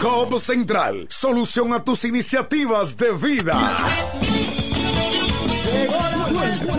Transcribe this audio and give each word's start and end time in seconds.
COP 0.00 0.38
Central, 0.38 1.06
solución 1.08 1.72
a 1.72 1.82
tus 1.82 2.04
iniciativas 2.04 2.96
de 2.96 3.12
vida. 3.12 4.43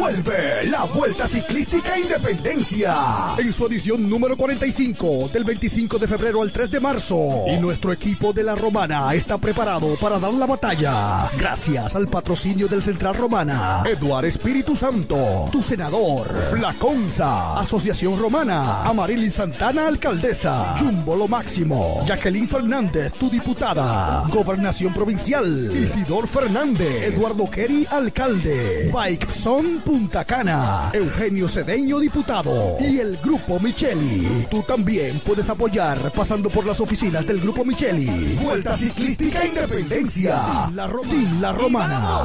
Vuelve 0.06 0.68
la 0.68 0.84
Vuelta 0.84 1.28
Ciclística 1.28 1.98
Independencia. 1.98 2.96
En 3.40 3.52
su 3.52 3.66
edición 3.66 4.08
número 4.08 4.38
45 4.38 5.32
del 5.34 5.44
25 5.44 5.98
de 5.98 6.08
febrero 6.08 6.44
al 6.44 6.52
3 6.52 6.70
de 6.70 6.80
marzo. 6.80 7.46
Y 7.48 7.58
nuestro 7.58 7.92
equipo 7.92 8.32
de 8.32 8.44
la 8.44 8.54
Romana 8.54 9.12
está 9.16 9.40
preparado 9.40 9.96
para 9.96 10.20
dar 10.20 10.32
la 10.32 10.46
batalla. 10.46 11.32
Gracias 11.40 11.96
al 11.96 12.08
patrocinio 12.08 12.68
del 12.68 12.84
Central 12.84 13.16
Romana, 13.16 13.82
Eduard 13.84 14.26
Espíritu 14.26 14.76
Santo, 14.76 15.50
tu 15.52 15.64
senador, 15.64 16.32
Flaconza, 16.52 17.60
Asociación 17.60 18.20
Romana, 18.20 18.84
Amarili 18.84 19.32
Santana, 19.32 19.88
alcaldesa, 19.88 20.78
Jumbo 20.78 21.16
Lo 21.16 21.28
Máximo, 21.28 22.06
Jacqueline 22.06 22.48
Fernández, 22.48 23.12
tu 23.14 23.28
diputada, 23.28 24.24
Gobernación 24.30 24.94
Provincial, 24.94 25.72
Isidor 25.76 26.28
Fernández, 26.28 27.12
Eduardo 27.12 27.50
Kerry, 27.50 27.88
alcalde, 27.90 28.92
Bike 28.94 29.32
Son 29.32 29.82
Punta 29.96 30.26
Cana, 30.26 30.90
Eugenio 30.92 31.48
Cedeño, 31.48 32.00
diputado, 32.02 32.76
y 32.82 33.00
el 33.00 33.16
Grupo 33.16 33.62
Micheli. 33.62 34.46
Tú 34.52 34.62
también 34.64 35.22
puedes 35.22 35.48
apoyar 35.50 36.12
pasando 36.12 36.50
por 36.50 36.66
las 36.66 36.82
oficinas 36.82 37.26
del 37.26 37.40
Grupo 37.40 37.64
Micheli. 37.64 38.38
Vuelta 38.44 38.76
Ciclística 38.76 39.46
Independencia, 39.46 40.70
la, 40.74 40.86
Ro- 40.88 41.04
La 41.40 41.54
Romana. 41.54 42.24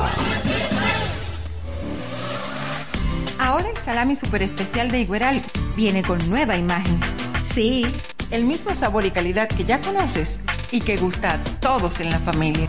Ahora 3.39 3.69
el 3.71 3.77
salami 3.77 4.17
super 4.17 4.43
especial 4.43 4.91
de 4.91 5.03
Igueral 5.03 5.41
viene 5.77 6.03
con 6.03 6.19
nueva 6.29 6.57
imagen. 6.57 6.99
Sí, 7.45 7.87
el 8.33 8.47
mismo 8.47 8.75
sabor 8.75 9.05
y 9.07 9.13
calidad 9.13 9.49
que 9.49 9.63
ya 9.65 9.81
conoces 9.81 10.41
y 10.73 10.81
que 10.81 10.97
gusta 10.97 11.35
a 11.35 11.45
todos 11.61 12.01
en 12.01 12.11
la 12.11 12.19
familia. 12.19 12.69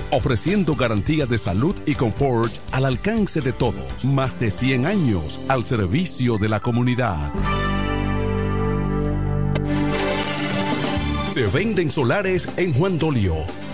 ofreciendo 0.09 0.75
garantía 0.75 1.25
de 1.25 1.37
salud 1.37 1.75
y 1.85 1.95
confort 1.95 2.51
al 2.71 2.85
alcance 2.85 3.41
de 3.41 3.53
todos. 3.53 4.05
Más 4.05 4.39
de 4.39 4.51
100 4.51 4.85
años 4.85 5.45
al 5.49 5.65
servicio 5.65 6.37
de 6.37 6.49
la 6.49 6.59
comunidad. 6.59 7.31
Se 11.27 11.47
venden 11.47 11.89
solares 11.89 12.49
en 12.57 12.73
Juan 12.73 12.99
Dolio, 12.99 13.35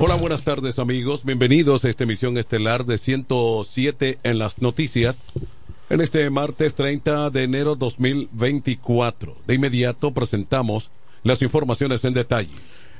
Hola, 0.00 0.14
buenas 0.14 0.44
tardes 0.44 0.78
amigos. 0.78 1.24
Bienvenidos 1.24 1.84
a 1.84 1.88
esta 1.88 2.04
emisión 2.04 2.38
estelar 2.38 2.84
de 2.84 2.98
107 2.98 4.20
en 4.22 4.38
las 4.38 4.62
noticias. 4.62 5.18
En 5.90 6.00
este 6.00 6.30
martes 6.30 6.76
30 6.76 7.30
de 7.30 7.42
enero 7.42 7.74
2024. 7.74 9.36
De 9.48 9.54
inmediato 9.54 10.12
presentamos 10.12 10.92
las 11.24 11.42
informaciones 11.42 12.04
en 12.04 12.14
detalle. 12.14 12.54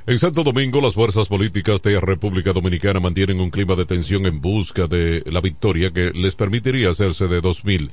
En 0.08 0.18
Santo 0.18 0.42
Domingo, 0.42 0.80
las 0.80 0.94
fuerzas 0.94 1.28
políticas 1.28 1.82
de 1.82 2.00
República 2.00 2.52
Dominicana 2.52 2.98
mantienen 2.98 3.38
un 3.40 3.50
clima 3.50 3.76
de 3.76 3.86
tensión 3.86 4.26
en 4.26 4.40
busca 4.40 4.88
de 4.88 5.22
la 5.26 5.40
victoria 5.40 5.92
que 5.92 6.10
les 6.10 6.34
permitiría 6.34 6.90
hacerse 6.90 7.28
de 7.28 7.40
2000 7.40 7.92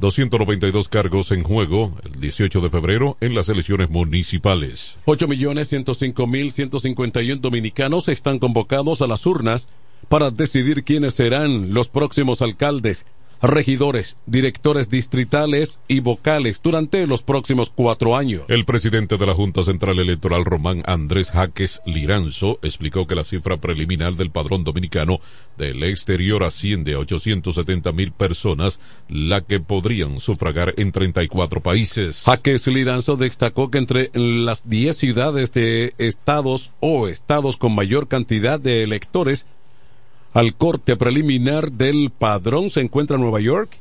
292 0.00 0.88
cargos 0.88 1.30
en 1.30 1.42
juego 1.42 1.92
el 2.04 2.18
18 2.20 2.62
de 2.62 2.70
febrero 2.70 3.18
en 3.20 3.34
las 3.34 3.50
elecciones 3.50 3.90
municipales. 3.90 4.98
8.105.151 5.04 7.38
dominicanos 7.38 8.08
están 8.08 8.38
convocados 8.38 9.02
a 9.02 9.06
las 9.06 9.26
urnas 9.26 9.68
para 10.08 10.30
decidir 10.30 10.84
quiénes 10.84 11.12
serán 11.14 11.74
los 11.74 11.88
próximos 11.88 12.40
alcaldes 12.42 13.06
regidores, 13.42 14.16
directores 14.26 14.90
distritales 14.90 15.80
y 15.88 16.00
vocales 16.00 16.60
durante 16.62 17.06
los 17.06 17.22
próximos 17.22 17.72
cuatro 17.74 18.16
años. 18.16 18.42
El 18.48 18.64
presidente 18.64 19.16
de 19.16 19.26
la 19.26 19.34
Junta 19.34 19.62
Central 19.62 19.98
Electoral 19.98 20.44
Román 20.44 20.82
Andrés 20.86 21.30
Jaques 21.30 21.80
Liranzo 21.86 22.58
explicó 22.62 23.06
que 23.06 23.14
la 23.14 23.24
cifra 23.24 23.56
preliminar 23.56 24.14
del 24.14 24.30
padrón 24.30 24.64
dominicano 24.64 25.20
del 25.56 25.82
exterior 25.84 26.44
asciende 26.44 26.94
a 26.94 26.98
870 26.98 27.92
mil 27.92 28.12
personas, 28.12 28.80
la 29.08 29.40
que 29.40 29.60
podrían 29.60 30.20
sufragar 30.20 30.74
en 30.76 30.92
34 30.92 31.60
países. 31.62 32.22
Jaques 32.24 32.66
Liranzo 32.66 33.16
destacó 33.16 33.70
que 33.70 33.78
entre 33.78 34.10
las 34.14 34.68
10 34.68 34.96
ciudades 34.96 35.52
de 35.52 35.94
estados 35.98 36.72
o 36.80 37.08
estados 37.08 37.56
con 37.56 37.74
mayor 37.74 38.08
cantidad 38.08 38.60
de 38.60 38.82
electores 38.82 39.46
al 40.32 40.54
corte 40.54 40.96
preliminar 40.96 41.72
del 41.72 42.10
padrón 42.10 42.70
se 42.70 42.80
encuentra 42.80 43.18
Nueva 43.18 43.40
York, 43.40 43.76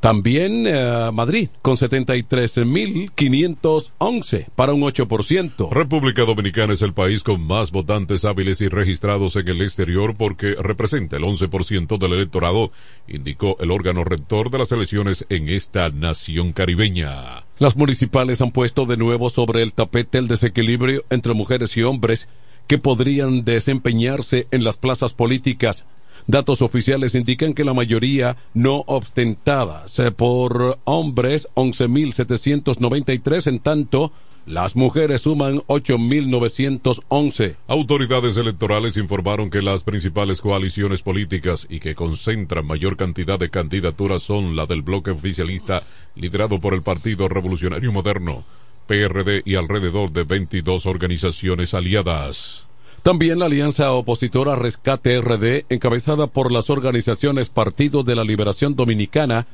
También 0.00 0.66
eh, 0.66 1.10
Madrid 1.12 1.50
con 1.60 1.76
73.511 1.76 4.46
para 4.54 4.72
un 4.72 4.80
8%. 4.80 5.70
República 5.70 6.24
Dominicana 6.24 6.72
es 6.72 6.80
el 6.80 6.94
país 6.94 7.22
con 7.22 7.46
más 7.46 7.70
votantes 7.70 8.24
hábiles 8.24 8.62
y 8.62 8.68
registrados 8.68 9.36
en 9.36 9.46
el 9.48 9.60
exterior 9.60 10.16
porque 10.16 10.54
representa 10.58 11.18
el 11.18 11.24
11% 11.24 11.98
del 11.98 12.14
electorado, 12.14 12.72
indicó 13.08 13.58
el 13.60 13.70
órgano 13.70 14.02
rector 14.02 14.50
de 14.50 14.56
las 14.56 14.72
elecciones 14.72 15.26
en 15.28 15.50
esta 15.50 15.90
nación 15.90 16.52
caribeña. 16.52 17.44
Las 17.58 17.76
municipales 17.76 18.40
han 18.40 18.52
puesto 18.52 18.86
de 18.86 18.96
nuevo 18.96 19.28
sobre 19.28 19.62
el 19.62 19.74
tapete 19.74 20.16
el 20.16 20.28
desequilibrio 20.28 21.04
entre 21.10 21.34
mujeres 21.34 21.76
y 21.76 21.82
hombres 21.82 22.26
que 22.66 22.78
podrían 22.78 23.44
desempeñarse 23.44 24.46
en 24.50 24.64
las 24.64 24.78
plazas 24.78 25.12
políticas 25.12 25.84
Datos 26.26 26.62
oficiales 26.62 27.14
indican 27.14 27.54
que 27.54 27.64
la 27.64 27.74
mayoría 27.74 28.36
no 28.54 28.84
ostentadas 28.86 30.00
por 30.16 30.78
hombres 30.84 31.48
11.793, 31.54 33.46
en 33.46 33.58
tanto 33.60 34.12
Las 34.46 34.74
mujeres 34.74 35.20
suman 35.22 35.58
8.911. 35.66 37.56
Autoridades 37.68 38.36
electorales 38.38 38.96
informaron 38.96 39.50
que 39.50 39.60
las 39.60 39.84
principales 39.84 40.40
coaliciones 40.40 41.02
políticas 41.02 41.66
y 41.68 41.78
que 41.78 41.94
concentran 41.94 42.66
mayor 42.66 42.96
cantidad 42.96 43.38
de 43.38 43.50
candidaturas 43.50 44.22
son 44.22 44.56
la 44.56 44.64
del 44.66 44.82
bloque 44.82 45.10
oficialista 45.10 45.82
liderado 46.16 46.58
por 46.58 46.72
el 46.74 46.82
Partido 46.82 47.28
Revolucionario 47.28 47.92
Moderno, 47.92 48.44
PRD 48.86 49.42
y 49.44 49.56
alrededor 49.56 50.10
de 50.10 50.24
22 50.24 50.86
organizaciones 50.86 51.74
aliadas. 51.74 52.69
También 53.02 53.38
la 53.38 53.46
alianza 53.46 53.92
opositora 53.92 54.56
Rescate 54.56 55.20
RD, 55.20 55.64
encabezada 55.70 56.26
por 56.26 56.52
las 56.52 56.68
organizaciones 56.68 57.48
Partido 57.48 58.02
de 58.02 58.14
la 58.14 58.24
Liberación 58.24 58.76
Dominicana, 58.76 59.46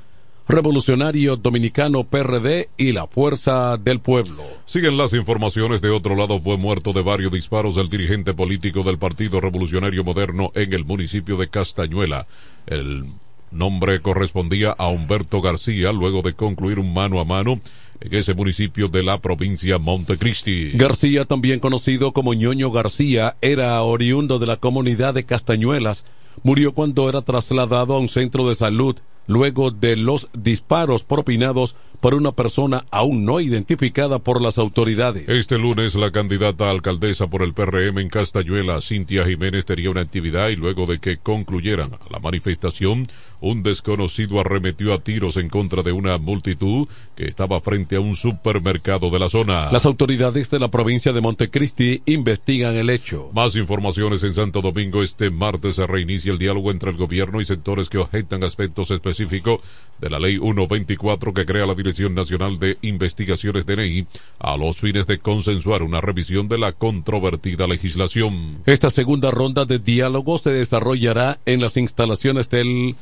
Revolucionario 0.49 1.37
Dominicano 1.37 2.05
PRD 2.05 2.69
y 2.77 2.93
la 2.93 3.07
Fuerza 3.07 3.77
del 3.77 4.01
Pueblo. 4.01 4.43
Siguen 4.65 4.97
las 4.97 5.13
informaciones 5.13 5.81
de 5.81 5.91
otro 5.91 6.17
lado. 6.17 6.41
Fue 6.41 6.57
muerto 6.57 6.93
de 6.93 7.03
varios 7.03 7.33
disparos 7.33 7.77
el 7.77 7.89
dirigente 7.89 8.35
político 8.35 8.83
del 8.83 8.99
Partido 8.99 9.41
Revolucionario 9.41 10.05
Moderno 10.05 10.51
en 10.55 10.73
el 10.73 10.85
municipio 10.85 11.37
de 11.37 11.49
Castañuela. 11.49 12.27
El 12.67 13.07
nombre 13.51 14.01
correspondía 14.01 14.71
a 14.71 14.89
Humberto 14.89 15.41
García 15.41 15.93
luego 15.93 16.23
de 16.23 16.35
concluir 16.35 16.79
un 16.79 16.93
mano 16.93 17.21
a 17.21 17.25
mano 17.25 17.61
en 18.01 18.15
ese 18.15 18.35
municipio 18.35 18.89
de 18.89 19.03
la 19.03 19.21
provincia 19.21 19.79
Montecristi. 19.79 20.73
García, 20.73 21.25
también 21.25 21.61
conocido 21.61 22.13
como 22.13 22.35
Ñoño 22.35 22.71
García, 22.71 23.37
era 23.41 23.81
oriundo 23.83 24.39
de 24.39 24.47
la 24.47 24.57
comunidad 24.59 25.15
de 25.15 25.25
Castañuelas. 25.25 26.05
Murió 26.43 26.73
cuando 26.73 27.09
era 27.09 27.23
trasladado 27.23 27.95
a 27.95 27.99
un 27.99 28.09
centro 28.09 28.49
de 28.49 28.55
salud 28.55 28.97
luego 29.27 29.71
de 29.71 29.97
los 29.97 30.29
disparos 30.33 31.05
propinados 31.05 31.77
por 32.01 32.15
una 32.15 32.33
persona 32.33 32.85
aún 32.91 33.25
no 33.25 33.41
identificada 33.41 34.19
por 34.19 34.41
las 34.41 34.59
autoridades. 34.59 35.29
Este 35.29 35.59
lunes 35.59 35.95
la 35.95 36.13
candidata 36.13 36.67
a 36.67 36.71
alcaldesa 36.71 37.27
por 37.27 37.43
el 37.43 37.55
PRM 37.55 37.99
en 37.99 38.09
Castañuela, 38.09 38.81
Cintia 38.81 39.25
Jiménez, 39.25 39.65
tenía 39.65 39.91
una 39.91 40.03
actividad 40.03 40.49
y 40.49 40.57
luego 40.57 40.87
de 40.87 40.99
que 40.99 41.19
concluyeran 41.19 41.93
la 42.11 42.19
manifestación, 42.21 43.09
un 43.41 43.63
desconocido 43.63 44.41
arremetió 44.41 44.93
a 44.93 44.99
tiros 44.99 45.37
en 45.37 45.49
contra 45.49 45.83
de 45.83 45.93
una 45.93 46.19
multitud 46.19 46.89
que 47.15 47.27
estaba 47.27 47.61
frente 47.61 47.97
a 47.97 48.01
un 48.01 48.17
supermercado 48.17 49.11
de 49.11 49.19
la 49.19 49.29
zona. 49.29 49.71
Las 49.71 49.87
autoridades 49.87 50.51
de 50.51 50.59
la 50.59 50.71
provincia 50.71 51.13
de 51.13 51.21
Montecristi 51.21 52.03
investigan 52.07 52.77
el 52.77 52.91
hecho. 52.91 53.31
Más 53.35 53.57
informaciones 53.57 54.23
en 54.23 54.35
Santo 54.35 54.61
Domingo. 54.61 55.03
Este 55.03 55.31
martes 55.31 55.77
se 55.77 55.87
reinicia 55.87 56.33
el 56.33 56.39
diálogo 56.39 56.71
entre 56.71 56.91
el 56.91 56.97
gobierno 56.97 57.41
y 57.41 57.45
sectores 57.45 57.89
que 57.89 57.99
objetan 57.99 58.45
aspectos 58.45 58.91
específicos 58.91 59.61
de 60.01 60.11
la 60.11 60.19
ley 60.19 60.39
124 60.39 61.33
que 61.33 61.47
crea 61.47 61.67
la 61.67 61.75
Dirección 61.75 62.15
Nacional 62.15 62.59
de 62.59 62.79
Investigaciones 62.83 63.67
DNI 63.67 64.07
a 64.39 64.57
los 64.57 64.79
fines 64.79 65.07
de 65.07 65.19
consensuar 65.19 65.83
una 65.83 66.01
revisión 66.01 66.49
de 66.49 66.59
la 66.59 66.73
controvertida 66.73 67.67
legislación. 67.67 68.63
Esta 68.67 68.91
segunda 68.91 69.31
ronda 69.31 69.65
de 69.65 69.79
diálogo 69.79 70.39
se 70.39 70.51
desarrollará 70.51 71.39
en 71.47 71.61
las 71.61 71.77
instalaciones 71.77 72.51
del 72.51 72.97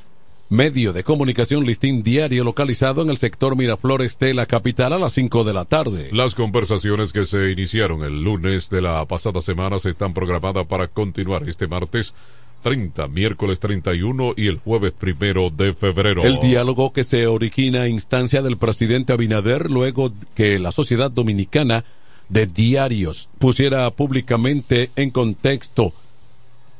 medio 0.48 0.92
de 0.92 1.04
comunicación 1.04 1.64
listín 1.64 2.02
diario 2.02 2.44
localizado 2.44 3.02
en 3.02 3.10
el 3.10 3.18
sector 3.18 3.56
Miraflores 3.56 4.18
de 4.18 4.34
la 4.34 4.46
capital 4.46 4.92
a 4.92 4.98
las 4.98 5.12
5 5.14 5.44
de 5.44 5.52
la 5.54 5.64
tarde. 5.64 6.10
Las 6.12 6.34
conversaciones 6.34 7.12
que 7.12 7.24
se 7.24 7.50
iniciaron 7.50 8.02
el 8.02 8.22
lunes 8.22 8.70
de 8.70 8.82
la 8.82 9.04
pasada 9.06 9.40
semana 9.40 9.78
se 9.78 9.90
están 9.90 10.14
programadas 10.14 10.66
para 10.66 10.88
continuar 10.88 11.48
este 11.48 11.66
martes 11.66 12.14
30, 12.62 13.08
miércoles 13.08 13.60
31 13.60 14.34
y 14.36 14.46
el 14.46 14.58
jueves 14.58 14.92
primero 14.92 15.50
de 15.50 15.74
febrero. 15.74 16.24
El 16.24 16.40
diálogo 16.40 16.92
que 16.92 17.04
se 17.04 17.26
origina 17.26 17.82
a 17.82 17.88
instancia 17.88 18.40
del 18.40 18.56
presidente 18.56 19.12
Abinader 19.12 19.70
luego 19.70 20.12
que 20.34 20.58
la 20.58 20.72
sociedad 20.72 21.10
dominicana 21.10 21.84
de 22.28 22.46
diarios 22.46 23.28
pusiera 23.38 23.90
públicamente 23.90 24.90
en 24.96 25.10
contexto 25.10 25.92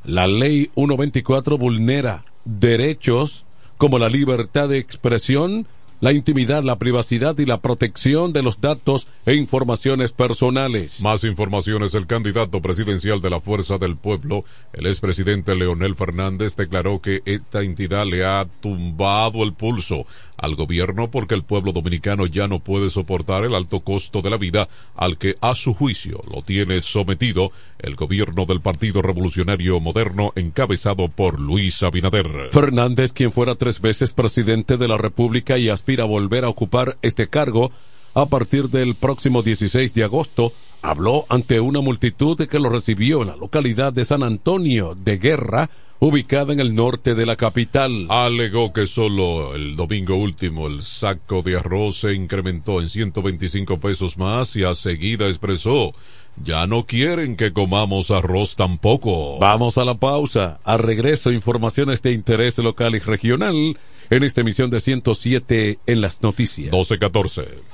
la 0.05 0.27
ley 0.27 0.71
124 0.75 1.59
vulnera 1.59 2.25
derechos 2.45 3.44
como 3.79 3.99
la 3.99 4.09
libertad 4.09 4.69
de 4.69 4.79
expresión, 4.79 5.67
la 6.01 6.13
intimidad, 6.13 6.63
la 6.63 6.79
privacidad 6.79 7.39
y 7.39 7.47
la 7.47 7.61
protección 7.61 8.33
de 8.33 8.43
los 8.43 8.61
datos 8.61 9.09
e 9.27 9.35
informaciones 9.35 10.13
personales. 10.13 11.03
Más 11.03 11.25
informaciones, 11.25 11.95
el 11.95 12.07
candidato 12.07 12.61
presidencial 12.61 13.21
de 13.21 13.31
la 13.31 13.41
Fuerza 13.41 13.79
del 13.79 13.97
Pueblo, 13.97 14.45
el 14.73 14.87
expresidente 14.87 15.55
Leonel 15.55 15.95
Fernández, 15.95 16.57
declaró 16.57 17.01
que 17.01 17.23
esta 17.25 17.63
entidad 17.63 18.07
le 18.07 18.25
ha 18.25 18.47
tumbado 18.61 19.43
el 19.45 19.55
pulso 19.55 20.07
al 20.37 20.57
gobierno 20.57 21.11
porque 21.11 21.35
el 21.35 21.43
pueblo 21.43 21.73
dominicano 21.73 22.27
ya 22.27 22.49
no 22.49 22.59
puede 22.59 22.91
soportar 22.91 23.45
el 23.45 23.55
alto 23.55 23.81
costo 23.81 24.21
de 24.21 24.31
la 24.31 24.37
vida 24.37 24.69
al 24.95 25.17
que 25.17 25.37
a 25.41 25.55
su 25.55 25.75
juicio 25.75 26.23
lo 26.31 26.43
tiene 26.43 26.81
sometido 26.81 27.51
el 27.79 27.97
gobierno 27.97 28.45
del 28.45 28.61
Partido 28.61 29.03
Revolucionario 29.03 29.81
Moderno 29.81 30.33
encabezado 30.37 31.09
por 31.09 31.41
Luis 31.41 31.83
Abinader. 31.83 32.49
Fernández, 32.51 33.13
quien 33.13 33.33
fuera 33.33 33.55
tres 33.55 33.81
veces 33.81 34.13
presidente 34.13 34.77
de 34.77 34.89
la 34.89 34.97
República 34.97 35.59
y 35.59 35.69
a 36.01 36.05
volver 36.05 36.45
a 36.45 36.49
ocupar 36.49 36.97
este 37.03 37.29
cargo 37.29 37.71
a 38.15 38.27
partir 38.27 38.71
del 38.71 38.95
próximo 38.95 39.43
16 39.43 39.93
de 39.93 40.05
agosto, 40.05 40.53
habló 40.83 41.27
ante 41.29 41.61
una 41.61 41.81
multitud 41.81 42.37
que 42.47 42.59
lo 42.59 42.69
recibió 42.69 43.23
en 43.23 43.29
la 43.29 43.37
localidad 43.37 43.93
de 43.93 44.05
San 44.05 44.23
Antonio 44.23 44.95
de 44.95 45.19
Guerra, 45.19 45.71
ubicada 45.99 46.53
en 46.53 46.61
el 46.61 46.75
norte 46.75 47.15
de 47.15 47.27
la 47.27 47.37
capital. 47.37 48.07
Alegó 48.09 48.73
que 48.73 48.87
solo 48.87 49.55
el 49.55 49.77
domingo 49.77 50.17
último 50.17 50.67
el 50.67 50.83
saco 50.83 51.43
de 51.43 51.59
arroz 51.59 51.99
se 52.01 52.15
incrementó 52.15 52.81
en 52.81 52.89
125 52.89 53.81
pesos 53.81 54.19
más 54.19 54.57
y 54.57 54.65
a 54.65 54.75
seguida 54.75 55.27
expresó 55.27 55.95
ya 56.43 56.67
no 56.67 56.85
quieren 56.85 57.37
que 57.37 57.53
comamos 57.53 58.11
arroz 58.11 58.57
tampoco. 58.57 59.39
Vamos 59.39 59.79
a 59.79 59.85
la 59.85 59.95
pausa. 59.95 60.59
A 60.65 60.77
regreso, 60.77 61.31
informaciones 61.31 62.03
de 62.03 62.13
interés 62.13 62.59
local 62.59 62.95
y 62.95 62.99
regional 62.99 63.79
en 64.11 64.25
esta 64.25 64.41
emisión 64.41 64.71
de 64.71 64.81
107 64.81 65.79
en 65.87 66.01
las 66.01 66.23
noticias. 66.23 66.73
1214. 66.73 67.74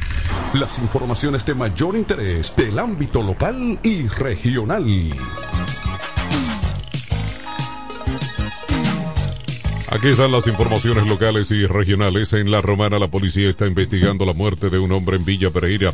las 0.53 0.79
informaciones 0.79 1.45
de 1.45 1.55
mayor 1.55 1.95
interés 1.95 2.53
del 2.55 2.77
ámbito 2.77 3.23
local 3.23 3.79
y 3.83 4.07
regional. 4.07 4.85
Aquí 9.89 10.07
están 10.07 10.31
las 10.31 10.47
informaciones 10.47 11.07
locales 11.07 11.51
y 11.51 11.65
regionales. 11.65 12.33
En 12.33 12.51
La 12.51 12.61
Romana, 12.61 12.99
la 12.99 13.07
policía 13.07 13.49
está 13.49 13.65
investigando 13.65 14.25
la 14.25 14.33
muerte 14.33 14.69
de 14.69 14.79
un 14.79 14.91
hombre 14.91 15.17
en 15.17 15.25
Villa 15.25 15.51
Pereira. 15.51 15.93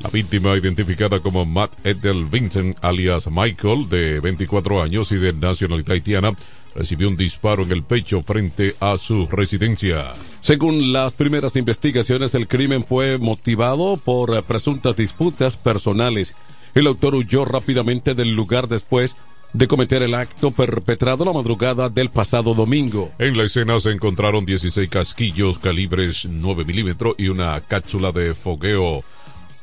La 0.00 0.10
víctima, 0.10 0.56
identificada 0.56 1.18
como 1.18 1.44
Matt 1.44 1.74
Edel 1.84 2.24
Vincent, 2.24 2.76
alias 2.82 3.28
Michael, 3.30 3.88
de 3.88 4.20
24 4.20 4.80
años 4.80 5.10
y 5.10 5.16
de 5.16 5.32
nacionalidad 5.32 5.90
haitiana, 5.90 6.36
recibió 6.74 7.08
un 7.08 7.16
disparo 7.16 7.64
en 7.64 7.72
el 7.72 7.82
pecho 7.82 8.22
frente 8.22 8.76
a 8.78 8.96
su 8.96 9.26
residencia. 9.26 10.12
Según 10.40 10.92
las 10.92 11.14
primeras 11.14 11.56
investigaciones, 11.56 12.36
el 12.36 12.46
crimen 12.46 12.84
fue 12.84 13.18
motivado 13.18 13.96
por 13.96 14.40
presuntas 14.44 14.96
disputas 14.96 15.56
personales. 15.56 16.36
El 16.74 16.86
autor 16.86 17.16
huyó 17.16 17.44
rápidamente 17.44 18.14
del 18.14 18.36
lugar 18.36 18.68
después 18.68 19.16
de 19.52 19.66
cometer 19.66 20.02
el 20.02 20.14
acto 20.14 20.50
perpetrado 20.50 21.24
la 21.24 21.32
madrugada 21.32 21.88
del 21.88 22.10
pasado 22.10 22.54
domingo. 22.54 23.10
En 23.18 23.36
la 23.36 23.44
escena 23.44 23.80
se 23.80 23.90
encontraron 23.90 24.44
16 24.44 24.88
casquillos 24.88 25.58
calibres 25.58 26.26
9 26.30 26.64
milímetros 26.64 27.14
y 27.18 27.28
una 27.28 27.60
cápsula 27.62 28.12
de 28.12 28.34
fogueo 28.34 29.02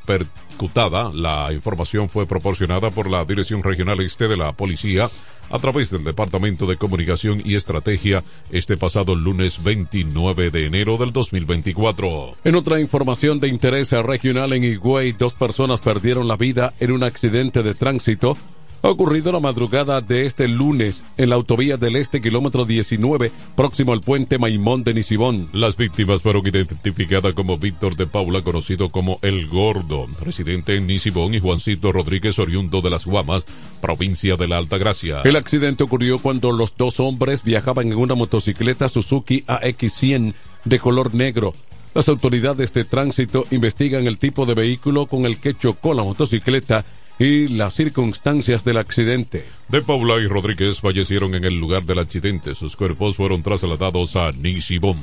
percutada. 0.06 1.12
La 1.14 1.52
información 1.52 2.10
fue 2.10 2.26
proporcionada 2.26 2.90
por 2.90 3.10
la 3.10 3.26
Dirección 3.26 3.64
Regional 3.64 4.00
Este 4.02 4.28
de 4.28 4.38
la 4.38 4.54
Policía 4.54 5.10
a 5.50 5.60
través 5.60 5.92
del 5.92 6.04
Departamento 6.04 6.66
de 6.66 6.78
Comunicación 6.78 7.42
y 7.44 7.56
Estrategia 7.56 8.24
este 8.52 8.78
pasado 8.78 9.16
lunes 9.16 9.64
29 9.64 10.50
de 10.50 10.66
enero 10.66 10.98
del 10.98 11.12
2024. 11.12 12.38
En 12.44 12.56
otra 12.56 12.80
información 12.80 13.40
de 13.40 13.48
interés 13.48 13.92
regional 13.92 14.54
en 14.54 14.64
Higüey, 14.64 15.12
dos 15.12 15.34
personas 15.34 15.82
perdieron 15.82 16.28
la 16.28 16.38
vida 16.38 16.74
en 16.80 16.92
un 16.92 17.04
accidente 17.04 17.64
de 17.64 17.76
tránsito 17.76 18.38
ocurrido 18.90 19.32
la 19.32 19.40
madrugada 19.40 20.02
de 20.02 20.26
este 20.26 20.48
lunes 20.48 21.04
en 21.18 21.30
la 21.30 21.36
autovía 21.36 21.78
del 21.78 21.96
Este, 21.96 22.22
kilómetro 22.22 22.66
19, 22.66 23.32
próximo 23.56 23.94
al 23.94 24.02
puente 24.02 24.38
Maimón 24.38 24.84
de 24.84 24.94
Nisibón. 24.94 25.50
Las 25.54 25.78
víctimas 25.78 26.22
fueron 26.22 26.46
identificadas 26.46 27.34
como 27.34 27.58
Víctor 27.58 27.96
de 27.96 28.08
Paula, 28.08 28.44
conocido 28.44 28.90
como 28.90 29.20
El 29.22 29.48
Gordo, 29.48 30.08
residente 30.22 30.76
en 30.76 30.88
Nisibón, 30.88 31.34
y 31.34 31.40
Juancito 31.40 31.92
Rodríguez, 31.92 32.38
oriundo 32.40 32.82
de 32.82 32.90
Las 32.90 33.06
Guamas, 33.06 33.46
provincia 33.82 34.36
de 34.36 34.48
la 34.48 34.58
Alta 34.58 34.78
Gracia. 34.78 35.22
El 35.24 35.36
accidente 35.36 35.84
ocurrió 35.84 36.20
cuando 36.20 36.52
los 36.52 36.76
dos 36.78 37.00
hombres 37.00 37.44
viajaban 37.44 37.92
en 37.92 37.98
una 37.98 38.16
motocicleta 38.16 38.90
Suzuki 38.90 39.44
AX100 39.48 40.34
de 40.66 40.80
color 40.80 41.14
negro. 41.14 41.54
Las 41.94 42.10
autoridades 42.10 42.74
de 42.74 42.84
tránsito 42.84 43.46
investigan 43.52 44.06
el 44.06 44.18
tipo 44.18 44.46
de 44.46 44.54
vehículo 44.54 45.06
con 45.06 45.26
el 45.26 45.38
que 45.38 45.54
chocó 45.54 45.94
la 45.94 46.04
motocicleta 46.04 46.84
y 47.20 47.48
las 47.48 47.74
circunstancias 47.74 48.64
del 48.64 48.78
accidente. 48.78 49.46
De 49.70 49.82
Paula 49.82 50.16
y 50.22 50.28
Rodríguez 50.28 50.82
fallecieron 50.82 51.36
en 51.36 51.46
el 51.46 51.60
lugar 51.60 51.84
del 51.84 52.00
accidente. 52.00 52.56
Sus 52.56 52.76
cuerpos 52.76 53.16
fueron 53.16 53.44
trasladados 53.44 54.16
a 54.16 54.32
Nisibón. 54.32 54.98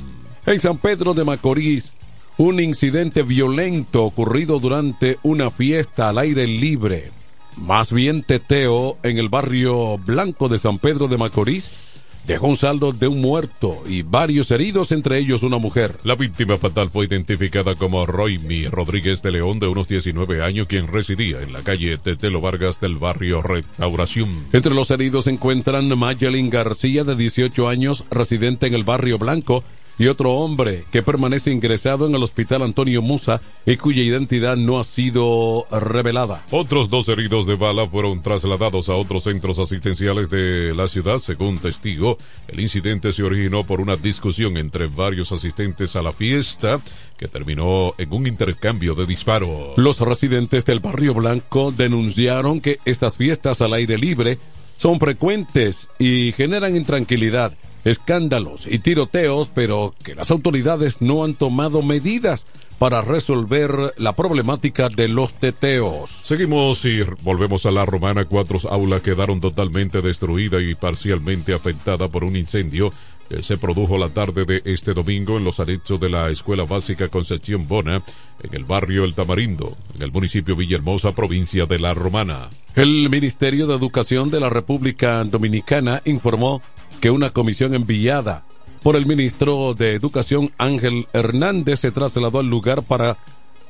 En 0.45 0.59
San 0.59 0.77
Pedro 0.77 1.13
de 1.13 1.23
Macorís, 1.23 1.93
un 2.37 2.59
incidente 2.59 3.23
violento 3.23 4.03
ocurrido 4.03 4.59
durante 4.59 5.17
una 5.23 5.51
fiesta 5.51 6.09
al 6.09 6.17
aire 6.17 6.47
libre. 6.47 7.11
Más 7.55 7.93
bien 7.93 8.23
teteo 8.23 8.97
en 9.03 9.17
el 9.17 9.29
barrio 9.29 9.97
blanco 9.99 10.49
de 10.49 10.57
San 10.57 10.79
Pedro 10.79 11.07
de 11.07 11.17
Macorís 11.17 11.92
dejó 12.27 12.47
un 12.47 12.57
saldo 12.57 12.91
de 12.91 13.07
un 13.07 13.21
muerto 13.21 13.83
y 13.87 14.01
varios 14.01 14.51
heridos, 14.51 14.91
entre 14.91 15.17
ellos 15.17 15.43
una 15.43 15.57
mujer. 15.57 15.97
La 16.03 16.15
víctima 16.15 16.57
fatal 16.57 16.89
fue 16.89 17.05
identificada 17.05 17.75
como 17.75 18.05
Roymi 18.05 18.67
Rodríguez 18.67 19.21
de 19.21 19.31
León, 19.31 19.59
de 19.59 19.67
unos 19.67 19.87
19 19.87 20.41
años, 20.41 20.67
quien 20.67 20.87
residía 20.87 21.41
en 21.41 21.53
la 21.53 21.61
calle 21.61 21.97
Tetelo 21.97 22.41
Vargas 22.41 22.79
del 22.79 22.97
barrio 22.97 23.41
Restauración. 23.41 24.45
Entre 24.53 24.73
los 24.73 24.91
heridos 24.91 25.25
se 25.25 25.31
encuentran 25.31 25.97
Mayelin 25.97 26.49
García, 26.49 27.03
de 27.03 27.15
18 27.15 27.67
años, 27.67 28.05
residente 28.09 28.67
en 28.67 28.73
el 28.73 28.83
barrio 28.83 29.17
Blanco, 29.17 29.63
y 29.97 30.07
otro 30.07 30.33
hombre 30.33 30.85
que 30.91 31.03
permanece 31.03 31.51
ingresado 31.51 32.07
en 32.07 32.15
el 32.15 32.23
hospital 32.23 32.63
Antonio 32.63 33.01
Musa 33.01 33.41
y 33.65 33.77
cuya 33.77 34.03
identidad 34.03 34.57
no 34.57 34.79
ha 34.79 34.83
sido 34.83 35.65
revelada. 35.71 36.43
Otros 36.51 36.89
dos 36.89 37.07
heridos 37.09 37.45
de 37.45 37.55
bala 37.55 37.87
fueron 37.87 38.21
trasladados 38.21 38.89
a 38.89 38.95
otros 38.95 39.23
centros 39.23 39.59
asistenciales 39.59 40.29
de 40.29 40.73
la 40.75 40.87
ciudad, 40.87 41.17
según 41.17 41.59
testigo. 41.59 42.17
El 42.47 42.59
incidente 42.59 43.11
se 43.11 43.23
originó 43.23 43.63
por 43.63 43.81
una 43.81 43.95
discusión 43.95 44.57
entre 44.57 44.87
varios 44.87 45.31
asistentes 45.31 45.95
a 45.95 46.01
la 46.01 46.11
fiesta 46.11 46.81
que 47.17 47.27
terminó 47.27 47.93
en 47.97 48.11
un 48.13 48.27
intercambio 48.27 48.95
de 48.95 49.05
disparos. 49.05 49.77
Los 49.77 49.99
residentes 49.99 50.65
del 50.65 50.79
barrio 50.79 51.13
Blanco 51.13 51.71
denunciaron 51.71 52.61
que 52.61 52.79
estas 52.85 53.17
fiestas 53.17 53.61
al 53.61 53.73
aire 53.73 53.97
libre 53.97 54.37
son 54.77 54.99
frecuentes 54.99 55.89
y 55.99 56.33
generan 56.35 56.75
intranquilidad 56.75 57.53
escándalos 57.83 58.67
y 58.67 58.79
tiroteos, 58.79 59.49
pero 59.53 59.93
que 60.03 60.15
las 60.15 60.31
autoridades 60.31 61.01
no 61.01 61.23
han 61.23 61.33
tomado 61.33 61.81
medidas 61.81 62.45
para 62.79 63.01
resolver 63.01 63.93
la 63.97 64.13
problemática 64.13 64.89
de 64.89 65.07
los 65.07 65.33
teteos. 65.33 66.21
Seguimos 66.23 66.83
y 66.85 67.01
volvemos 67.21 67.65
a 67.65 67.71
la 67.71 67.85
romana. 67.85 68.25
Cuatro 68.25 68.59
aulas 68.69 69.01
quedaron 69.01 69.39
totalmente 69.39 70.01
destruidas 70.01 70.61
y 70.63 70.75
parcialmente 70.75 71.53
afectadas 71.53 72.09
por 72.09 72.23
un 72.23 72.35
incendio 72.35 72.91
que 73.29 73.41
se 73.41 73.57
produjo 73.57 73.97
la 73.97 74.09
tarde 74.09 74.43
de 74.45 74.61
este 74.65 74.93
domingo 74.93 75.37
en 75.37 75.45
los 75.45 75.59
anexos 75.59 75.99
de 75.99 76.09
la 76.09 76.29
Escuela 76.29 76.65
Básica 76.65 77.07
Concepción 77.07 77.67
Bona, 77.67 78.03
en 78.43 78.53
el 78.53 78.65
barrio 78.65 79.05
El 79.05 79.13
Tamarindo, 79.13 79.77
en 79.95 80.01
el 80.01 80.11
municipio 80.11 80.55
Villahermosa, 80.55 81.13
provincia 81.13 81.65
de 81.65 81.79
La 81.79 81.93
Romana. 81.93 82.49
El 82.75 83.09
Ministerio 83.09 83.65
de 83.65 83.75
Educación 83.75 84.29
de 84.29 84.39
la 84.39 84.49
República 84.49 85.23
Dominicana 85.23 86.01
informó 86.05 86.61
que 87.03 87.11
una 87.11 87.31
comisión 87.31 87.73
enviada 87.73 88.45
por 88.81 88.95
el 88.95 89.05
ministro 89.05 89.73
de 89.73 89.93
Educación 89.93 90.51
Ángel 90.57 91.05
Hernández 91.11 91.81
se 91.81 91.91
trasladó 91.91 92.39
al 92.39 92.49
lugar 92.49 92.81
para 92.81 93.17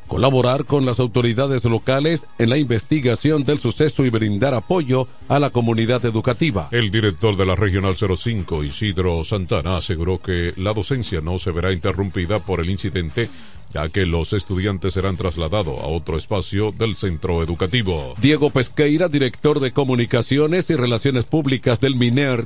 colaborar 0.07 0.65
con 0.65 0.85
las 0.85 0.99
autoridades 0.99 1.65
locales 1.65 2.27
en 2.37 2.51
la 2.51 2.59
investigación 2.59 3.43
del 3.43 3.57
suceso 3.57 4.05
y 4.05 4.11
brindar 4.11 4.53
apoyo 4.53 5.07
a 5.29 5.39
la 5.39 5.49
comunidad 5.49 6.05
educativa. 6.05 6.67
El 6.69 6.91
director 6.91 7.35
de 7.35 7.47
la 7.47 7.55
Regional 7.55 7.95
05, 7.95 8.63
Isidro 8.65 9.23
Santana, 9.23 9.77
aseguró 9.77 10.21
que 10.21 10.53
la 10.55 10.73
docencia 10.73 11.19
no 11.19 11.39
se 11.39 11.49
verá 11.49 11.73
interrumpida 11.73 12.37
por 12.37 12.59
el 12.59 12.69
incidente 12.69 13.31
ya 13.73 13.89
que 13.89 14.05
los 14.05 14.33
estudiantes 14.33 14.93
serán 14.93 15.17
trasladados 15.17 15.79
a 15.79 15.87
otro 15.87 16.17
espacio 16.17 16.71
del 16.71 16.95
centro 16.95 17.41
educativo. 17.41 18.13
Diego 18.21 18.51
Pesqueira, 18.51 19.07
director 19.07 19.59
de 19.59 19.71
Comunicaciones 19.71 20.69
y 20.69 20.75
Relaciones 20.75 21.23
Públicas 21.23 21.79
del 21.79 21.95
MINERD, 21.95 22.45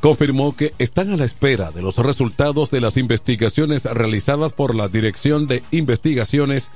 confirmó 0.00 0.54
que 0.56 0.72
están 0.78 1.12
a 1.12 1.16
la 1.16 1.24
espera 1.24 1.70
de 1.70 1.82
los 1.82 1.98
resultados 1.98 2.70
de 2.70 2.80
las 2.80 2.96
investigaciones 2.96 3.84
realizadas 3.84 4.52
por 4.52 4.74
la 4.74 4.88
Dirección 4.88 5.46
de 5.46 5.62
Investigaciones 5.70 6.70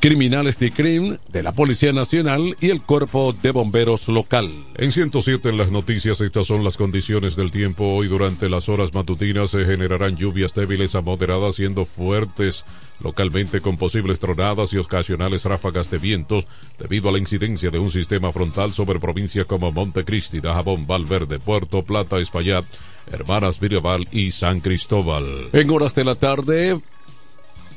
criminales 0.00 0.58
de 0.58 0.70
CRIM, 0.70 1.18
de 1.32 1.42
la 1.42 1.52
Policía 1.52 1.92
Nacional 1.92 2.56
y 2.60 2.70
el 2.70 2.82
Cuerpo 2.82 3.34
de 3.42 3.50
Bomberos 3.50 4.08
local. 4.08 4.50
En 4.76 4.92
107 4.92 5.48
en 5.48 5.58
las 5.58 5.70
noticias, 5.70 6.20
estas 6.20 6.46
son 6.46 6.64
las 6.64 6.76
condiciones 6.76 7.36
del 7.36 7.50
tiempo. 7.50 7.94
Hoy 7.94 8.08
durante 8.08 8.48
las 8.48 8.68
horas 8.68 8.94
matutinas 8.94 9.50
se 9.50 9.64
generarán 9.64 10.16
lluvias 10.16 10.54
débiles 10.54 10.94
a 10.94 11.00
moderadas, 11.00 11.56
siendo 11.56 11.84
fuertes 11.84 12.64
localmente 13.00 13.60
con 13.60 13.76
posibles 13.76 14.18
tronadas 14.18 14.72
y 14.72 14.78
ocasionales 14.78 15.44
ráfagas 15.44 15.90
de 15.90 15.98
vientos 15.98 16.46
debido 16.78 17.08
a 17.08 17.12
la 17.12 17.18
incidencia 17.18 17.70
de 17.70 17.78
un 17.78 17.90
sistema 17.90 18.32
frontal 18.32 18.72
sobre 18.72 19.00
provincias 19.00 19.46
como 19.46 19.72
Montecristi, 19.72 20.40
Dajabón, 20.40 20.86
Valverde, 20.86 21.38
Puerto 21.38 21.82
Plata, 21.82 22.18
Espaillat, 22.18 22.64
Hermanas 23.10 23.60
Mirabal 23.60 24.08
y 24.10 24.30
San 24.30 24.60
Cristóbal. 24.60 25.48
En 25.52 25.70
horas 25.70 25.94
de 25.94 26.04
la 26.04 26.14
tarde 26.14 26.78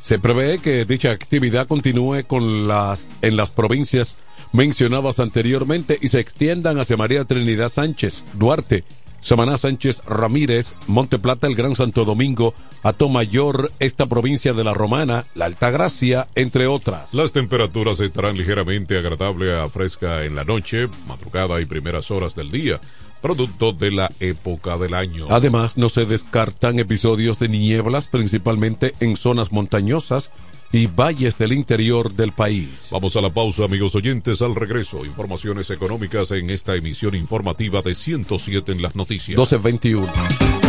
se 0.02 0.20
prevé 0.20 0.60
que 0.60 0.86
dicha 0.86 1.12
actividad 1.12 1.68
continúe 1.68 2.24
con 2.28 2.68
las 2.68 3.08
en 3.22 3.36
las 3.36 3.52
provincias 3.52 4.18
mencionadas 4.52 5.20
anteriormente 5.20 5.98
y 6.02 6.08
se 6.08 6.20
extiendan 6.20 6.80
hacia 6.80 6.98
María 6.98 7.26
Trinidad 7.26 7.70
Sánchez, 7.70 8.24
Duarte, 8.34 8.84
Samaná 9.22 9.58
Sánchez 9.58 10.02
Ramírez, 10.06 10.76
Monte 10.88 11.20
Plata, 11.20 11.48
el 11.48 11.56
Gran 11.56 11.76
Santo 11.76 12.06
Domingo, 12.06 12.54
Atomayor, 12.84 13.72
esta 13.80 14.06
provincia 14.06 14.54
de 14.54 14.64
la 14.64 14.74
Romana, 14.74 15.26
la 15.36 15.46
Altagracia, 15.46 16.30
entre 16.36 16.68
otras. 16.68 17.14
Las 17.14 17.34
temperaturas 17.34 18.00
estarán 18.00 18.38
ligeramente 18.38 18.98
agradable 18.98 19.58
a 19.60 19.68
fresca 19.68 20.24
en 20.24 20.36
la 20.36 20.46
noche, 20.46 20.88
madrugada 21.08 21.60
y 21.60 21.66
primeras 21.66 22.12
horas 22.12 22.36
del 22.36 22.50
día, 22.50 22.80
producto 23.22 23.74
de 23.74 23.92
la 23.92 24.10
época 24.20 24.78
del 24.78 24.94
año. 24.94 25.28
Además, 25.30 25.78
no 25.78 25.90
se 25.90 26.06
descartan 26.06 26.80
episodios 26.80 27.40
de 27.40 27.50
nieblas, 27.50 28.08
principalmente 28.08 28.94
en 29.00 29.16
zonas 29.16 29.52
montañosas 29.52 30.32
y 30.72 30.88
valles 30.88 31.38
del 31.38 31.54
interior 31.54 32.14
del 32.14 32.32
país. 32.32 32.90
Vamos 32.92 33.16
a 33.16 33.22
la 33.22 33.34
pausa, 33.34 33.66
amigos 33.66 33.96
oyentes. 33.96 34.42
Al 34.42 34.56
regreso, 34.56 35.06
informaciones 35.06 35.70
económicas 35.72 36.32
en 36.32 36.50
esta 36.50 36.76
emisión 36.76 37.16
informativa 37.16 37.82
de 37.82 37.96
107 37.96 38.72
en 38.72 38.82
las 38.82 38.96
noticias. 38.96 39.38
1221. 39.38 40.69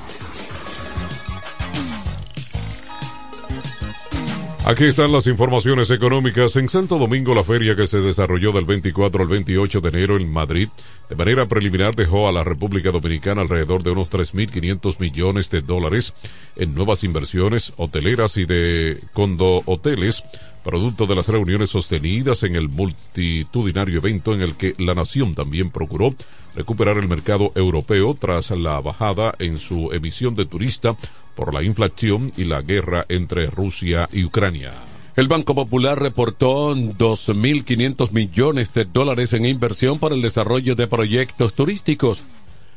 Aquí 4.63 4.83
están 4.83 5.11
las 5.11 5.25
informaciones 5.25 5.89
económicas. 5.89 6.55
En 6.55 6.69
Santo 6.69 6.99
Domingo, 6.99 7.33
la 7.33 7.43
feria 7.43 7.75
que 7.75 7.87
se 7.87 7.99
desarrolló 7.99 8.51
del 8.51 8.65
24 8.65 9.23
al 9.23 9.27
28 9.27 9.81
de 9.81 9.89
enero 9.89 10.17
en 10.17 10.31
Madrid, 10.31 10.69
de 11.09 11.15
manera 11.15 11.47
preliminar 11.47 11.95
dejó 11.95 12.29
a 12.29 12.31
la 12.31 12.43
República 12.43 12.91
Dominicana 12.91 13.41
alrededor 13.41 13.81
de 13.81 13.89
unos 13.89 14.11
3.500 14.11 14.99
millones 14.99 15.49
de 15.49 15.61
dólares 15.61 16.13
en 16.55 16.75
nuevas 16.75 17.03
inversiones 17.03 17.73
hoteleras 17.77 18.37
y 18.37 18.45
de 18.45 18.99
condo 19.13 19.63
hoteles, 19.65 20.23
producto 20.63 21.07
de 21.07 21.15
las 21.15 21.27
reuniones 21.27 21.71
sostenidas 21.71 22.43
en 22.43 22.55
el 22.55 22.69
multitudinario 22.69 23.97
evento 23.97 24.35
en 24.35 24.41
el 24.41 24.55
que 24.55 24.75
la 24.77 24.93
nación 24.93 25.33
también 25.33 25.71
procuró 25.71 26.13
recuperar 26.55 26.97
el 26.97 27.07
mercado 27.07 27.51
europeo 27.55 28.15
tras 28.19 28.51
la 28.51 28.79
bajada 28.81 29.33
en 29.39 29.57
su 29.57 29.91
emisión 29.91 30.35
de 30.35 30.45
turista 30.45 30.95
por 31.35 31.53
la 31.53 31.63
inflación 31.63 32.31
y 32.37 32.43
la 32.43 32.61
guerra 32.61 33.05
entre 33.09 33.47
Rusia 33.47 34.09
y 34.11 34.23
Ucrania. 34.23 34.71
El 35.15 35.27
Banco 35.27 35.53
Popular 35.53 35.99
reportó 35.99 36.73
2.500 36.73 38.11
millones 38.11 38.73
de 38.73 38.85
dólares 38.85 39.33
en 39.33 39.45
inversión 39.45 39.99
para 39.99 40.15
el 40.15 40.21
desarrollo 40.21 40.75
de 40.75 40.87
proyectos 40.87 41.53
turísticos. 41.53 42.23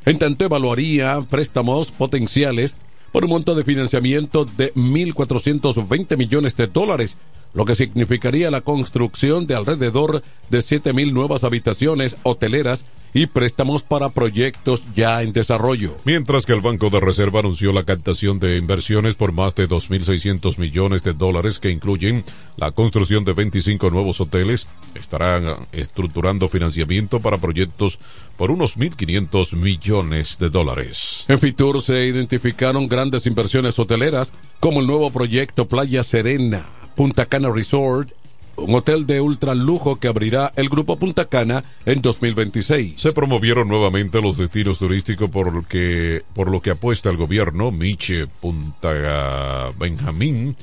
En 0.04 0.18
tanto, 0.18 0.44
evaluaría 0.44 1.20
préstamos 1.22 1.92
potenciales 1.92 2.76
por 3.12 3.24
un 3.24 3.30
monto 3.30 3.54
de 3.54 3.62
financiamiento 3.62 4.44
de 4.44 4.74
1.420 4.74 6.16
millones 6.16 6.56
de 6.56 6.66
dólares, 6.66 7.16
lo 7.54 7.64
que 7.64 7.74
significaría 7.74 8.50
la 8.50 8.60
construcción 8.60 9.46
de 9.46 9.54
alrededor 9.54 10.22
de 10.50 10.58
7.000 10.58 11.12
nuevas 11.12 11.44
habitaciones 11.44 12.16
hoteleras 12.24 12.84
y 13.14 13.26
préstamos 13.26 13.84
para 13.84 14.10
proyectos 14.10 14.82
ya 14.94 15.22
en 15.22 15.32
desarrollo. 15.32 15.96
Mientras 16.04 16.44
que 16.44 16.52
el 16.52 16.60
Banco 16.60 16.90
de 16.90 16.98
Reserva 16.98 17.40
anunció 17.40 17.72
la 17.72 17.84
captación 17.84 18.40
de 18.40 18.56
inversiones 18.56 19.14
por 19.14 19.30
más 19.32 19.54
de 19.54 19.68
2.600 19.68 20.58
millones 20.58 21.04
de 21.04 21.12
dólares 21.12 21.60
que 21.60 21.70
incluyen 21.70 22.24
la 22.56 22.72
construcción 22.72 23.24
de 23.24 23.32
25 23.32 23.88
nuevos 23.90 24.20
hoteles, 24.20 24.66
estarán 24.96 25.66
estructurando 25.70 26.48
financiamiento 26.48 27.20
para 27.20 27.38
proyectos 27.38 28.00
por 28.36 28.50
unos 28.50 28.76
1.500 28.76 29.56
millones 29.56 30.36
de 30.40 30.50
dólares. 30.50 31.24
En 31.28 31.38
Fitur 31.38 31.80
se 31.82 32.06
identificaron 32.06 32.88
grandes 32.88 33.26
inversiones 33.26 33.78
hoteleras 33.78 34.32
como 34.58 34.80
el 34.80 34.88
nuevo 34.88 35.12
proyecto 35.12 35.68
Playa 35.68 36.02
Serena, 36.02 36.66
Punta 36.94 37.26
Cana 37.26 37.50
Resort, 37.50 38.12
un 38.56 38.74
hotel 38.74 39.06
de 39.06 39.20
ultra 39.20 39.54
lujo 39.54 39.96
que 39.96 40.08
abrirá 40.08 40.52
el 40.56 40.68
Grupo 40.68 40.96
Punta 40.96 41.26
Cana 41.26 41.64
en 41.86 42.00
2026. 42.00 43.00
Se 43.00 43.12
promovieron 43.12 43.68
nuevamente 43.68 44.20
los 44.20 44.38
destinos 44.38 44.78
turísticos 44.78 45.30
por 45.30 45.52
lo 45.52 45.62
que, 45.66 46.22
por 46.34 46.50
lo 46.50 46.60
que 46.60 46.70
apuesta 46.70 47.10
el 47.10 47.16
gobierno, 47.16 47.70
Miche, 47.70 48.26
Punta 48.26 49.72
Benjamín, 49.78 50.56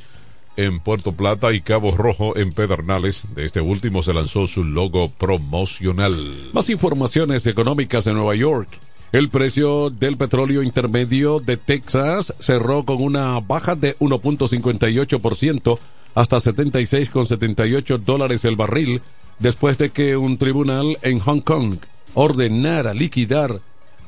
en 0.58 0.80
Puerto 0.80 1.12
Plata 1.12 1.54
y 1.54 1.62
Cabo 1.62 1.92
Rojo 1.92 2.38
en 2.38 2.54
Pedernales. 2.54 3.34
De 3.36 3.46
este 3.46 3.62
último 3.62 4.02
se 4.02 4.14
lanzó 4.14 4.48
su 4.48 4.64
logo 4.64 5.10
promocional. 5.10 6.50
Más 6.54 6.70
informaciones 6.70 7.46
económicas 7.46 8.08
en 8.08 8.16
Nueva 8.16 8.36
York. 8.36 8.70
El 9.12 9.28
precio 9.28 9.90
del 9.90 10.16
petróleo 10.16 10.64
intermedio 10.64 11.42
de 11.42 11.58
Texas 11.58 12.34
cerró 12.40 12.86
con 12.86 13.02
una 13.02 13.42
baja 13.42 13.76
de 13.76 13.98
1.58% 13.98 15.80
hasta 16.16 16.38
76,78 16.38 18.00
dólares 18.00 18.46
el 18.46 18.56
barril 18.56 19.02
después 19.40 19.78
de 19.78 19.90
que 19.90 20.18
un 20.18 20.38
tribunal 20.38 20.98
en 21.02 21.20
Hong 21.20 21.42
Kong 21.42 21.78
ordenara 22.14 22.94
liquidar 22.94 23.60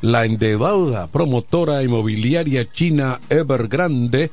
la 0.01 0.25
endeudada 0.25 1.07
promotora 1.07 1.81
inmobiliaria 1.81 2.69
china 2.69 3.21
Evergrande, 3.29 4.31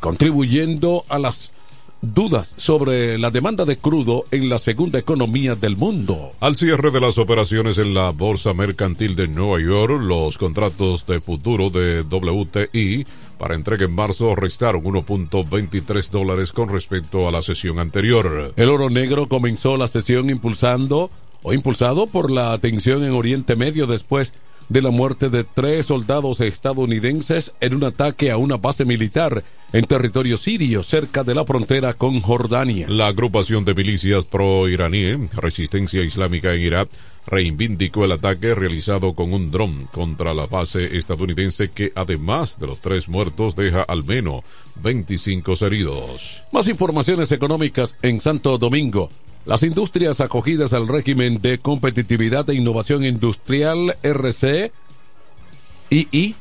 contribuyendo 0.00 1.04
a 1.08 1.18
las 1.18 1.52
dudas 2.00 2.54
sobre 2.56 3.18
la 3.18 3.30
demanda 3.30 3.64
de 3.64 3.78
crudo 3.78 4.24
en 4.30 4.48
la 4.48 4.58
segunda 4.58 4.98
economía 4.98 5.54
del 5.54 5.76
mundo. 5.76 6.32
Al 6.40 6.56
cierre 6.56 6.90
de 6.90 7.00
las 7.00 7.18
operaciones 7.18 7.78
en 7.78 7.94
la 7.94 8.10
Bolsa 8.10 8.52
Mercantil 8.52 9.16
de 9.16 9.28
Nueva 9.28 9.60
York, 9.60 10.00
los 10.00 10.38
contratos 10.38 11.06
de 11.06 11.20
futuro 11.20 11.70
de 11.70 12.02
WTI 12.02 13.06
para 13.38 13.54
entrega 13.54 13.86
en 13.86 13.94
marzo 13.94 14.34
restaron 14.34 14.82
1.23 14.82 16.10
dólares 16.10 16.52
con 16.52 16.68
respecto 16.68 17.28
a 17.28 17.32
la 17.32 17.40
sesión 17.40 17.78
anterior. 17.78 18.52
El 18.56 18.68
oro 18.68 18.90
negro 18.90 19.28
comenzó 19.28 19.76
la 19.76 19.86
sesión 19.86 20.28
impulsando 20.28 21.10
o 21.42 21.52
impulsado 21.52 22.06
por 22.06 22.30
la 22.30 22.52
atención 22.52 23.04
en 23.04 23.12
Oriente 23.12 23.56
Medio 23.56 23.86
después 23.86 24.34
de 24.68 24.82
la 24.82 24.90
muerte 24.90 25.30
de 25.30 25.44
tres 25.44 25.86
soldados 25.86 26.40
estadounidenses 26.40 27.52
en 27.60 27.74
un 27.74 27.84
ataque 27.84 28.30
a 28.30 28.36
una 28.36 28.56
base 28.56 28.84
militar 28.84 29.42
en 29.72 29.84
territorio 29.84 30.36
sirio 30.36 30.82
cerca 30.82 31.24
de 31.24 31.34
la 31.34 31.44
frontera 31.44 31.94
con 31.94 32.20
Jordania. 32.20 32.88
La 32.88 33.08
agrupación 33.08 33.64
de 33.64 33.74
milicias 33.74 34.24
pro-iraní, 34.24 35.28
Resistencia 35.34 36.02
Islámica 36.02 36.54
en 36.54 36.62
Irak, 36.62 36.88
reivindicó 37.26 38.04
el 38.04 38.12
ataque 38.12 38.54
realizado 38.54 39.12
con 39.12 39.34
un 39.34 39.50
dron 39.50 39.86
contra 39.92 40.32
la 40.32 40.46
base 40.46 40.96
estadounidense 40.96 41.70
que 41.70 41.92
además 41.94 42.58
de 42.58 42.66
los 42.66 42.80
tres 42.80 43.08
muertos 43.08 43.54
deja 43.54 43.82
al 43.82 44.04
menos 44.04 44.42
25 44.82 45.54
heridos. 45.66 46.44
Más 46.52 46.68
informaciones 46.68 47.30
económicas 47.32 47.96
en 48.00 48.20
Santo 48.20 48.56
Domingo. 48.56 49.10
Las 49.44 49.62
industrias 49.62 50.20
acogidas 50.20 50.72
al 50.72 50.88
régimen 50.88 51.40
de 51.40 51.58
competitividad 51.58 52.48
e 52.50 52.54
innovación 52.54 53.04
industrial 53.04 53.96
RC 54.02 54.72
II 55.90 56.34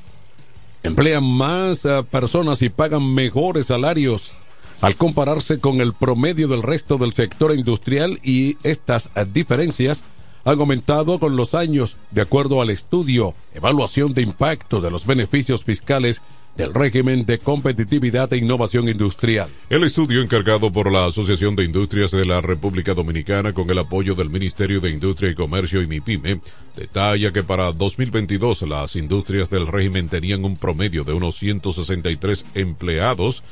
emplean 0.84 1.24
más 1.24 1.88
personas 2.12 2.62
y 2.62 2.70
pagan 2.70 3.14
mejores 3.14 3.68
salarios 3.68 4.34
al 4.82 4.96
compararse 4.96 5.60
con 5.60 5.82
el 5.82 5.94
promedio 5.94 6.48
del 6.48 6.62
resto 6.62 6.98
del 6.98 7.14
sector 7.14 7.54
industrial 7.54 8.20
y 8.24 8.58
estas 8.64 9.10
diferencias 9.34 10.04
han 10.48 10.62
aumentado 10.62 11.20
con 11.20 11.36
los 11.36 11.54
años, 11.54 11.98
de 12.12 12.22
acuerdo 12.22 12.62
al 12.62 12.70
estudio 12.70 13.34
Evaluación 13.54 14.14
de 14.14 14.22
Impacto 14.22 14.80
de 14.80 14.90
los 14.90 15.06
Beneficios 15.06 15.66
Fiscales 15.66 16.22
del 16.56 16.74
régimen 16.74 17.26
de 17.26 17.38
competitividad 17.38 18.32
e 18.32 18.38
innovación 18.38 18.88
industrial. 18.88 19.50
El 19.70 19.84
estudio 19.84 20.22
encargado 20.22 20.72
por 20.72 20.90
la 20.90 21.06
Asociación 21.06 21.58
de 21.58 21.66
Industrias 21.66 22.12
de 22.12 22.24
la 22.24 22.40
República 22.40 22.94
Dominicana 22.94 23.52
con 23.52 23.70
el 23.70 23.78
apoyo 23.78 24.16
del 24.16 24.30
Ministerio 24.30 24.80
de 24.80 24.90
Industria 24.90 25.32
y 25.32 25.36
Comercio 25.36 25.82
y 25.82 25.88
MIPYME 25.88 26.40
detalla 26.78 27.34
que 27.34 27.44
para 27.44 27.74
2022 27.74 28.62
las 28.62 28.96
industrias 28.96 29.50
del 29.50 29.68
régimen 29.68 30.08
tenían 30.08 30.46
un 30.46 30.56
promedio 30.56 31.04
de 31.04 31.12
unos 31.12 31.36
163 31.36 32.46
empleados 32.56 33.44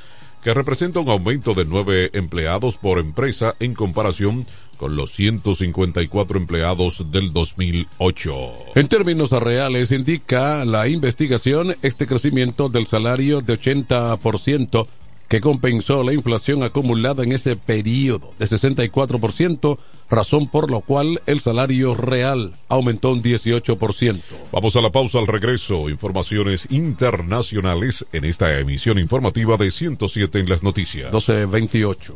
que 0.46 0.54
representa 0.54 1.00
un 1.00 1.10
aumento 1.10 1.56
de 1.56 1.66
nueve 1.66 2.12
empleados 2.14 2.78
por 2.78 3.00
empresa 3.00 3.56
en 3.60 3.74
comparación 3.74 4.46
con 4.78 4.96
los 4.96 5.12
154 5.12 6.38
empleados 6.38 7.12
del 7.12 7.34
2008. 7.34 8.32
En 8.76 8.88
términos 8.88 9.32
reales, 9.32 9.92
indica 9.92 10.66
la 10.66 10.88
investigación 10.88 11.76
este 11.82 12.08
crecimiento 12.08 12.70
del 12.70 12.88
salario 12.88 13.42
de 13.42 13.60
80% 13.60 14.88
que 15.28 15.42
compensó 15.42 16.04
la 16.04 16.14
inflación 16.14 16.64
acumulada 16.64 17.24
en 17.24 17.32
ese 17.32 17.56
periodo 17.56 18.34
de 18.38 18.46
64%, 18.46 19.78
razón 20.10 20.48
por 20.48 20.72
la 20.72 20.82
cual 20.82 21.22
el 21.26 21.42
salario 21.42 21.96
real 21.96 22.54
aumentó 22.68 23.12
un 23.12 23.24
18%. 23.24 24.22
Vamos 24.52 24.76
a 24.76 24.82
la 24.82 24.92
pausa 24.92 25.20
al 25.20 25.28
regreso. 25.28 25.90
Informaciones 25.90 26.68
internacionales 26.70 28.06
en 28.12 28.26
esta 28.26 28.60
emisión 28.60 29.00
informativa 29.00 29.58
de 29.58 29.72
107 29.72 30.40
en 30.40 30.50
las 30.50 30.64
noticias. 30.64 31.06
1228. 31.12 32.16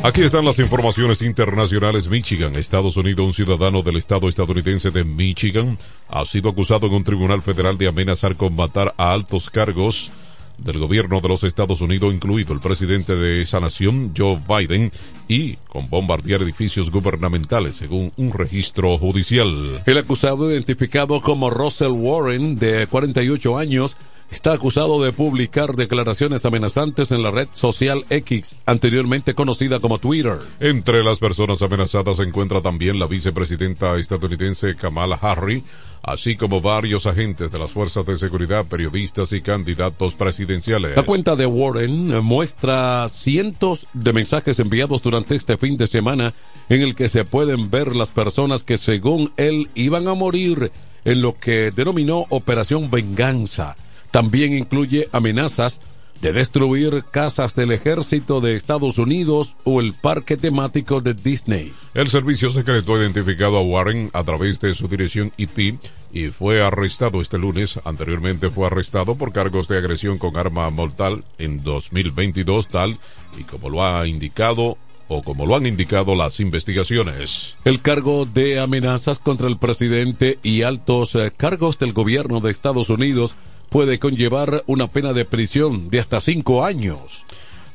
Aquí 0.05 0.23
están 0.23 0.45
las 0.45 0.61
informaciones 0.61 1.23
internacionales. 1.23 2.09
Michigan, 2.09 2.55
Estados 2.55 2.97
Unidos, 2.97 3.27
un 3.27 3.35
ciudadano 3.35 3.83
del 3.83 3.97
estado 3.97 4.29
estadounidense 4.29 4.93
de 4.93 5.03
Michigan 5.03 5.77
ha 6.09 6.25
sido 6.25 6.51
acusado 6.51 6.87
en 6.87 6.95
un 6.95 7.05
tribunal 7.05 7.43
federal 7.43 7.77
de 7.77 7.89
amenazar 7.89 8.37
con 8.37 8.55
matar 8.55 8.95
a 8.97 9.13
altos 9.13 9.51
cargos 9.51 10.13
del 10.57 10.79
gobierno 10.79 11.21
de 11.21 11.29
los 11.29 11.43
Estados 11.43 11.81
Unidos, 11.81 12.15
incluido 12.15 12.53
el 12.53 12.61
presidente 12.61 13.17
de 13.17 13.43
esa 13.43 13.59
nación, 13.59 14.13
Joe 14.17 14.41
Biden, 14.49 14.93
y 15.27 15.55
con 15.69 15.91
bombardear 15.91 16.43
edificios 16.43 16.91
gubernamentales, 16.91 17.77
según 17.77 18.13
un 18.17 18.33
registro 18.33 18.97
judicial. 18.99 19.83
El 19.85 19.99
acusado, 19.99 20.51
identificado 20.51 21.21
como 21.21 21.51
Russell 21.51 21.93
Warren, 21.93 22.57
de 22.57 22.87
48 22.87 23.59
años, 23.59 23.97
está 24.31 24.53
acusado 24.53 25.03
de 25.03 25.13
publicar 25.13 25.75
declaraciones 25.75 26.45
amenazantes 26.45 27.13
en 27.13 27.23
la 27.23 27.31
red 27.31 27.49
social 27.53 28.05
X, 28.11 28.57
anteriormente 28.67 29.35
conocida 29.35 29.81
como 29.81 29.99
Twitter. 29.99 30.39
Entre 30.61 31.03
las 31.03 31.19
personas 31.19 31.63
amenazadas 31.63 32.19
se 32.19 32.25
encuentra 32.25 32.61
también 32.61 32.99
la 32.99 33.07
vicepresidenta 33.07 33.97
estadounidense 33.97 34.77
Kamala 34.77 35.17
Harris, 35.17 35.63
así 36.03 36.37
como 36.37 36.61
varios 36.61 37.07
agentes 37.07 37.51
de 37.51 37.59
las 37.59 37.73
fuerzas 37.73 38.07
de 38.07 38.17
seguridad, 38.17 38.65
periodistas 38.67 39.33
y 39.33 39.41
candidatos 39.41 40.15
presidenciales. 40.15 40.97
La 40.97 41.03
cuenta 41.03 41.37
de 41.37 41.47
Warren 41.47 42.23
muestra 42.23 43.09
cientos 43.09 43.87
de 43.93 44.13
mensajes 44.13 44.59
enviados 44.61 45.03
durante 45.03 45.35
este 45.35 45.57
fin 45.57 45.77
de 45.77 45.87
semana 45.87 46.35
en 46.69 46.83
el 46.83 46.95
que 46.95 47.09
se 47.09 47.25
pueden 47.25 47.71
ver 47.71 47.97
las 47.97 48.11
personas 48.11 48.65
que 48.65 48.77
según 48.77 49.33
él 49.37 49.69
iban 49.75 50.09
a 50.09 50.15
morir 50.15 50.71
en 51.05 51.23
lo 51.23 51.39
que 51.39 51.71
denominó 51.71 52.27
Operación 52.29 52.91
Venganza. 52.91 53.77
También 54.11 54.53
incluye 54.55 55.09
amenazas 55.13 55.81
de 56.21 56.33
destruir 56.33 57.05
casas 57.11 57.55
del 57.55 57.73
ejército 57.73 58.41
de 58.41 58.57
Estados 58.57 58.99
Unidos 58.99 59.57
o 59.65 59.81
el 59.81 59.93
parque 59.93 60.37
temático 60.37 61.01
de 61.01 61.15
Disney. 61.15 61.73
El 61.95 62.09
servicio 62.09 62.51
secreto 62.51 62.95
ha 62.95 62.99
identificado 62.99 63.57
a 63.57 63.63
Warren 63.63 64.11
a 64.13 64.25
través 64.25 64.61
de 64.61 64.75
su 64.75 64.89
dirección 64.89 65.33
IP 65.37 65.79
y 66.13 66.29
fue 66.29 66.63
arrestado 66.63 67.21
este 67.21 67.39
lunes. 67.39 67.79
Anteriormente 67.85 68.51
fue 68.51 68.67
arrestado 68.67 69.15
por 69.15 69.33
cargos 69.33 69.69
de 69.69 69.79
agresión 69.79 70.19
con 70.19 70.37
arma 70.37 70.69
mortal 70.71 71.25
en 71.39 71.63
2022 71.63 72.69
tal 72.69 72.99
y 73.39 73.45
como 73.45 73.71
lo 73.71 73.85
ha 73.85 74.07
indicado 74.07 74.77
o 75.11 75.23
como 75.23 75.47
lo 75.47 75.57
han 75.57 75.67
indicado 75.67 76.15
las 76.15 76.39
investigaciones. 76.39 77.57
El 77.65 77.81
cargo 77.81 78.27
de 78.27 78.61
amenazas 78.61 79.19
contra 79.19 79.49
el 79.49 79.57
presidente 79.57 80.39
y 80.43 80.63
altos 80.63 81.15
eh, 81.15 81.33
cargos 81.35 81.79
del 81.79 81.95
gobierno 81.95 82.41
de 82.41 82.51
Estados 82.51 82.91
Unidos 82.91 83.35
puede 83.69 83.99
conllevar 83.99 84.65
una 84.67 84.87
pena 84.87 85.13
de 85.13 85.25
prisión 85.25 85.91
de 85.91 86.01
hasta 86.01 86.21
cinco 86.21 86.65
años. 86.65 87.25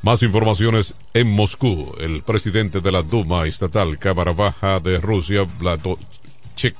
Más 0.02 0.22
informaciones 0.22 0.94
en 1.14 1.30
Moscú. 1.30 1.94
El 1.98 2.22
presidente 2.22 2.80
de 2.80 2.92
la 2.92 3.02
Duma 3.02 3.46
Estatal, 3.46 3.98
Cámara 3.98 4.32
Baja 4.32 4.80
de 4.80 5.00
Rusia, 5.00 5.44
Vladochek 5.58 6.76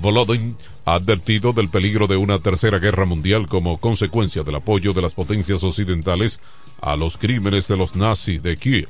Volodin, 0.00 0.56
ha 0.84 0.94
advertido 0.94 1.52
del 1.52 1.68
peligro 1.68 2.06
de 2.06 2.16
una 2.16 2.38
tercera 2.38 2.78
guerra 2.78 3.04
mundial 3.04 3.46
como 3.46 3.78
consecuencia 3.78 4.42
del 4.42 4.56
apoyo 4.56 4.92
de 4.92 5.02
las 5.02 5.14
potencias 5.14 5.64
occidentales 5.64 6.40
a 6.80 6.96
los 6.96 7.18
crímenes 7.18 7.68
de 7.68 7.76
los 7.76 7.96
nazis 7.96 8.42
de 8.42 8.56
Kiev 8.56 8.88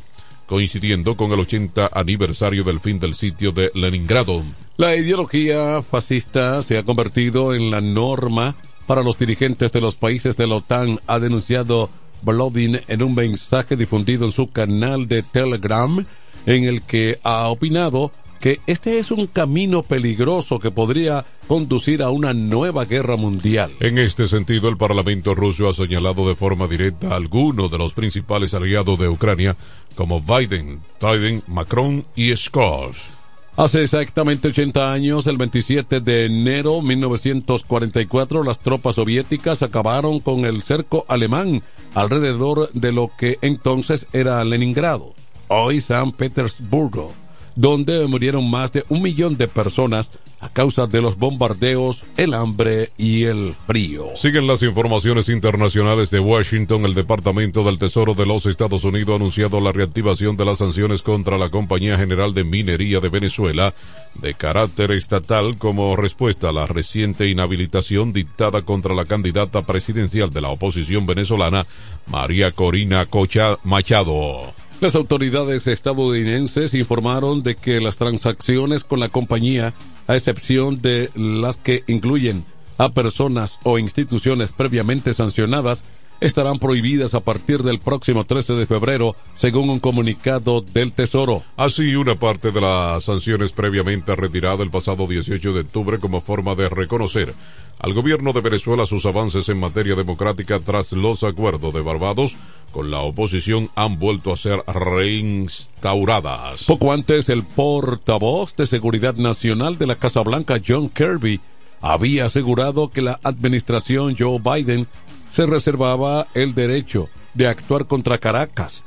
coincidiendo 0.52 1.16
con 1.16 1.32
el 1.32 1.40
80 1.40 1.90
aniversario 1.94 2.62
del 2.62 2.78
fin 2.78 2.98
del 2.98 3.14
sitio 3.14 3.52
de 3.52 3.70
Leningrado. 3.74 4.42
La 4.76 4.94
ideología 4.94 5.80
fascista 5.82 6.60
se 6.60 6.76
ha 6.76 6.82
convertido 6.82 7.54
en 7.54 7.70
la 7.70 7.80
norma 7.80 8.54
para 8.86 9.02
los 9.02 9.18
dirigentes 9.18 9.72
de 9.72 9.80
los 9.80 9.94
países 9.94 10.36
de 10.36 10.46
la 10.46 10.56
OTAN, 10.56 11.00
ha 11.06 11.18
denunciado 11.18 11.90
Blodin 12.22 12.80
en 12.88 13.02
un 13.02 13.14
mensaje 13.14 13.76
difundido 13.76 14.24
en 14.24 14.32
su 14.32 14.50
canal 14.50 15.08
de 15.08 15.22
Telegram, 15.22 16.04
en 16.46 16.64
el 16.64 16.82
que 16.82 17.18
ha 17.22 17.48
opinado 17.48 18.12
que 18.42 18.60
este 18.66 18.98
es 18.98 19.12
un 19.12 19.26
camino 19.26 19.84
peligroso 19.84 20.58
que 20.58 20.72
podría 20.72 21.24
conducir 21.46 22.02
a 22.02 22.10
una 22.10 22.34
nueva 22.34 22.84
guerra 22.86 23.16
mundial. 23.16 23.70
En 23.78 23.98
este 23.98 24.26
sentido, 24.26 24.68
el 24.68 24.76
Parlamento 24.76 25.32
ruso 25.32 25.68
ha 25.68 25.74
señalado 25.74 26.28
de 26.28 26.34
forma 26.34 26.66
directa 26.66 27.10
a 27.10 27.16
algunos 27.16 27.70
de 27.70 27.78
los 27.78 27.94
principales 27.94 28.52
aliados 28.52 28.98
de 28.98 29.08
Ucrania, 29.08 29.56
como 29.94 30.20
Biden, 30.20 30.80
Biden, 31.00 31.44
Macron 31.46 32.04
y 32.16 32.34
Scholz. 32.34 33.21
Hace 33.54 33.82
exactamente 33.82 34.48
80 34.48 34.92
años, 34.92 35.26
el 35.26 35.36
27 35.36 36.00
de 36.00 36.24
enero 36.24 36.76
de 36.76 36.82
1944, 36.82 38.44
las 38.44 38.58
tropas 38.58 38.94
soviéticas 38.94 39.62
acabaron 39.62 40.20
con 40.20 40.46
el 40.46 40.62
cerco 40.62 41.04
alemán 41.06 41.62
alrededor 41.94 42.72
de 42.72 42.92
lo 42.92 43.10
que 43.18 43.38
entonces 43.42 44.06
era 44.14 44.42
Leningrado, 44.44 45.14
hoy 45.48 45.82
San 45.82 46.12
Petersburgo 46.12 47.12
donde 47.56 48.06
murieron 48.06 48.48
más 48.48 48.72
de 48.72 48.84
un 48.88 49.02
millón 49.02 49.36
de 49.36 49.48
personas 49.48 50.12
a 50.40 50.48
causa 50.48 50.86
de 50.86 51.00
los 51.00 51.16
bombardeos, 51.16 52.04
el 52.16 52.34
hambre 52.34 52.90
y 52.98 53.24
el 53.24 53.54
frío. 53.66 54.08
Siguen 54.16 54.46
las 54.46 54.62
informaciones 54.62 55.28
internacionales 55.28 56.10
de 56.10 56.18
Washington. 56.18 56.84
El 56.84 56.94
Departamento 56.94 57.62
del 57.62 57.78
Tesoro 57.78 58.14
de 58.14 58.26
los 58.26 58.46
Estados 58.46 58.84
Unidos 58.84 59.12
ha 59.12 59.16
anunciado 59.16 59.60
la 59.60 59.72
reactivación 59.72 60.36
de 60.36 60.44
las 60.44 60.58
sanciones 60.58 61.02
contra 61.02 61.38
la 61.38 61.50
Compañía 61.50 61.96
General 61.96 62.34
de 62.34 62.44
Minería 62.44 63.00
de 63.00 63.08
Venezuela 63.08 63.72
de 64.14 64.34
carácter 64.34 64.92
estatal 64.92 65.56
como 65.58 65.96
respuesta 65.96 66.48
a 66.50 66.52
la 66.52 66.66
reciente 66.66 67.28
inhabilitación 67.28 68.12
dictada 68.12 68.62
contra 68.62 68.94
la 68.94 69.04
candidata 69.04 69.62
presidencial 69.62 70.32
de 70.32 70.40
la 70.40 70.48
oposición 70.48 71.06
venezolana, 71.06 71.66
María 72.06 72.52
Corina 72.52 73.06
Cocha 73.06 73.56
Machado. 73.64 74.61
Las 74.82 74.96
autoridades 74.96 75.68
estadounidenses 75.68 76.74
informaron 76.74 77.44
de 77.44 77.54
que 77.54 77.80
las 77.80 77.98
transacciones 77.98 78.82
con 78.82 78.98
la 78.98 79.10
compañía, 79.10 79.74
a 80.08 80.16
excepción 80.16 80.82
de 80.82 81.08
las 81.14 81.56
que 81.56 81.84
incluyen 81.86 82.44
a 82.78 82.88
personas 82.88 83.60
o 83.62 83.78
instituciones 83.78 84.50
previamente 84.50 85.12
sancionadas, 85.12 85.84
estarán 86.22 86.58
prohibidas 86.58 87.14
a 87.14 87.20
partir 87.20 87.62
del 87.62 87.80
próximo 87.80 88.24
13 88.24 88.54
de 88.54 88.66
febrero, 88.66 89.16
según 89.34 89.68
un 89.70 89.80
comunicado 89.80 90.60
del 90.60 90.92
Tesoro. 90.92 91.42
Así, 91.56 91.94
una 91.96 92.18
parte 92.18 92.50
de 92.50 92.60
las 92.60 93.04
sanciones 93.04 93.52
previamente 93.52 94.14
retirada 94.14 94.62
el 94.62 94.70
pasado 94.70 95.06
18 95.06 95.52
de 95.52 95.60
octubre 95.60 95.98
como 95.98 96.20
forma 96.20 96.54
de 96.54 96.68
reconocer 96.68 97.34
al 97.82 97.94
gobierno 97.94 98.32
de 98.32 98.40
Venezuela 98.40 98.86
sus 98.86 99.04
avances 99.06 99.48
en 99.48 99.58
materia 99.58 99.96
democrática 99.96 100.60
tras 100.60 100.92
los 100.92 101.24
acuerdos 101.24 101.74
de 101.74 101.80
Barbados 101.80 102.36
con 102.70 102.92
la 102.92 103.00
oposición 103.00 103.68
han 103.74 103.98
vuelto 103.98 104.32
a 104.32 104.36
ser 104.36 104.62
reinstauradas. 104.66 106.64
Poco 106.64 106.92
antes, 106.92 107.28
el 107.28 107.42
portavoz 107.42 108.54
de 108.56 108.66
Seguridad 108.66 109.16
Nacional 109.16 109.78
de 109.78 109.88
la 109.88 109.96
Casa 109.96 110.20
Blanca, 110.22 110.60
John 110.64 110.88
Kirby, 110.88 111.40
había 111.82 112.26
asegurado 112.26 112.88
que 112.88 113.02
la 113.02 113.18
administración 113.24 114.14
Joe 114.16 114.38
Biden 114.38 114.86
se 115.32 115.46
reservaba 115.46 116.28
el 116.34 116.54
derecho 116.54 117.08
de 117.34 117.48
actuar 117.48 117.86
contra 117.86 118.18
Caracas 118.18 118.84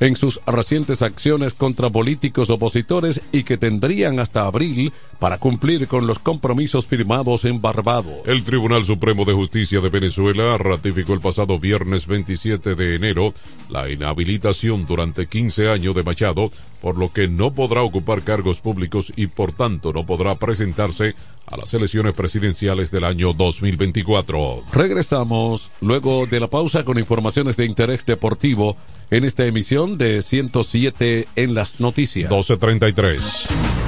en 0.00 0.16
sus 0.16 0.40
recientes 0.46 1.02
acciones 1.02 1.54
contra 1.54 1.90
políticos 1.90 2.50
opositores 2.50 3.20
y 3.32 3.42
que 3.42 3.56
tendrían 3.56 4.20
hasta 4.20 4.46
abril 4.46 4.92
para 5.18 5.38
cumplir 5.38 5.88
con 5.88 6.06
los 6.06 6.18
compromisos 6.18 6.86
firmados 6.86 7.44
en 7.44 7.60
Barbados. 7.60 8.14
El 8.26 8.44
Tribunal 8.44 8.84
Supremo 8.84 9.24
de 9.24 9.32
Justicia 9.32 9.80
de 9.80 9.88
Venezuela 9.88 10.56
ratificó 10.56 11.14
el 11.14 11.20
pasado 11.20 11.58
viernes 11.58 12.06
27 12.06 12.74
de 12.74 12.94
enero 12.94 13.34
la 13.68 13.90
inhabilitación 13.90 14.86
durante 14.86 15.26
15 15.26 15.70
años 15.70 15.94
de 15.94 16.04
Machado, 16.04 16.52
por 16.80 16.98
lo 16.98 17.12
que 17.12 17.28
no 17.28 17.52
podrá 17.52 17.82
ocupar 17.82 18.22
cargos 18.22 18.60
públicos 18.60 19.12
y 19.16 19.26
por 19.26 19.52
tanto 19.52 19.92
no 19.92 20.06
podrá 20.06 20.34
presentarse 20.36 21.14
a 21.46 21.56
las 21.56 21.72
elecciones 21.74 22.12
presidenciales 22.12 22.90
del 22.90 23.04
año 23.04 23.32
2024. 23.32 24.64
Regresamos 24.72 25.72
luego 25.80 26.26
de 26.26 26.40
la 26.40 26.48
pausa 26.48 26.84
con 26.84 26.98
informaciones 26.98 27.56
de 27.56 27.64
interés 27.64 28.04
deportivo 28.04 28.76
en 29.10 29.24
esta 29.24 29.46
emisión 29.46 29.98
de 29.98 30.22
107 30.22 31.28
en 31.36 31.54
las 31.54 31.80
noticias. 31.80 32.30
1233. 32.30 33.87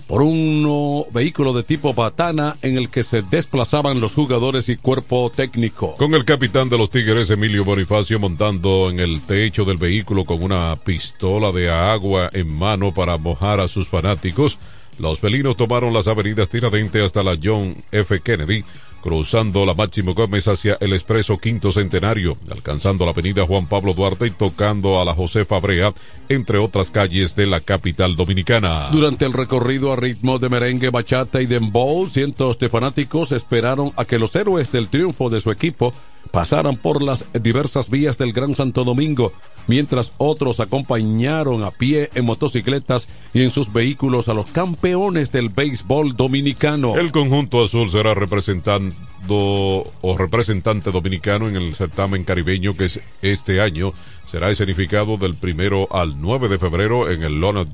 por 0.06 0.22
un 0.22 1.04
vehículo 1.12 1.52
de 1.52 1.62
tipo 1.62 1.94
Batana 1.94 2.56
en 2.62 2.76
el 2.76 2.90
que 2.90 3.04
se 3.04 3.22
desplazaban 3.22 4.00
los 4.00 4.14
jugadores 4.14 4.68
y 4.68 4.76
cuerpo 4.76 5.30
técnico. 5.34 5.94
Con 5.96 6.14
el 6.14 6.24
capitán 6.24 6.68
de 6.68 6.76
los 6.76 6.90
Tigres, 6.90 7.30
Emilio 7.30 7.64
Bonifacio, 7.64 8.18
montando 8.18 8.90
en 8.90 8.98
el 8.98 9.20
techo 9.22 9.64
del 9.64 9.76
vehículo 9.78 10.24
con 10.24 10.42
una 10.42 10.76
pistola 10.76 11.52
de 11.52 11.70
agua 11.70 12.28
en 12.32 12.52
mano 12.52 12.92
para 12.92 13.16
mojar 13.18 13.60
a 13.60 13.68
sus 13.68 13.88
fanáticos, 13.88 14.58
los 14.98 15.20
felinos 15.20 15.56
tomaron 15.56 15.94
las 15.94 16.08
avenidas 16.08 16.48
Tiradentes 16.48 17.02
hasta 17.02 17.22
la 17.22 17.38
John 17.40 17.76
F. 17.92 18.20
Kennedy, 18.20 18.64
cruzando 19.02 19.64
la 19.66 19.74
Máximo 19.74 20.14
Gómez 20.14 20.48
hacia 20.48 20.76
el 20.80 20.92
Expreso 20.92 21.38
Quinto 21.38 21.70
Centenario, 21.70 22.36
alcanzando 22.50 23.04
la 23.04 23.12
avenida 23.12 23.46
Juan 23.46 23.66
Pablo 23.66 23.94
Duarte 23.94 24.26
y 24.26 24.30
tocando 24.30 25.00
a 25.00 25.04
la 25.04 25.14
José 25.14 25.44
Fabrea, 25.44 25.92
entre 26.28 26.58
otras 26.58 26.90
calles 26.90 27.34
de 27.34 27.46
la 27.46 27.60
capital 27.60 28.16
dominicana. 28.16 28.88
Durante 28.92 29.24
el 29.24 29.32
recorrido 29.32 29.92
a 29.92 29.96
ritmo 29.96 30.38
de 30.38 30.48
merengue, 30.48 30.90
bachata 30.90 31.42
y 31.42 31.46
dembow, 31.46 32.08
cientos 32.08 32.58
de 32.58 32.68
fanáticos 32.68 33.32
esperaron 33.32 33.92
a 33.96 34.04
que 34.04 34.18
los 34.18 34.34
héroes 34.36 34.70
del 34.72 34.88
triunfo 34.88 35.30
de 35.30 35.40
su 35.40 35.50
equipo 35.50 35.92
pasaran 36.30 36.76
por 36.76 37.02
las 37.02 37.24
diversas 37.32 37.90
vías 37.90 38.18
del 38.18 38.32
Gran 38.32 38.54
Santo 38.54 38.84
Domingo, 38.84 39.32
mientras 39.66 40.12
otros 40.18 40.60
acompañaron 40.60 41.64
a 41.64 41.70
pie 41.70 42.10
en 42.14 42.24
motocicletas 42.24 43.08
y 43.34 43.42
en 43.42 43.50
sus 43.50 43.72
vehículos 43.72 44.28
a 44.28 44.34
los 44.34 44.46
campeones 44.46 45.32
del 45.32 45.48
béisbol 45.48 46.16
dominicano. 46.16 46.96
El 46.96 47.12
conjunto 47.12 47.62
azul 47.62 47.90
será 47.90 48.14
representando 48.14 48.94
o 49.28 50.16
representante 50.16 50.90
dominicano 50.90 51.48
en 51.48 51.56
el 51.56 51.74
certamen 51.74 52.24
caribeño 52.24 52.76
que 52.76 52.86
es 52.86 53.00
este 53.22 53.60
año 53.60 53.92
será 54.26 54.50
escenificado 54.50 55.16
del 55.16 55.34
primero 55.34 55.88
al 55.92 56.20
9 56.20 56.48
de 56.48 56.58
febrero 56.58 57.10
en 57.10 57.22
el 57.22 57.40
Leonard 57.40 57.68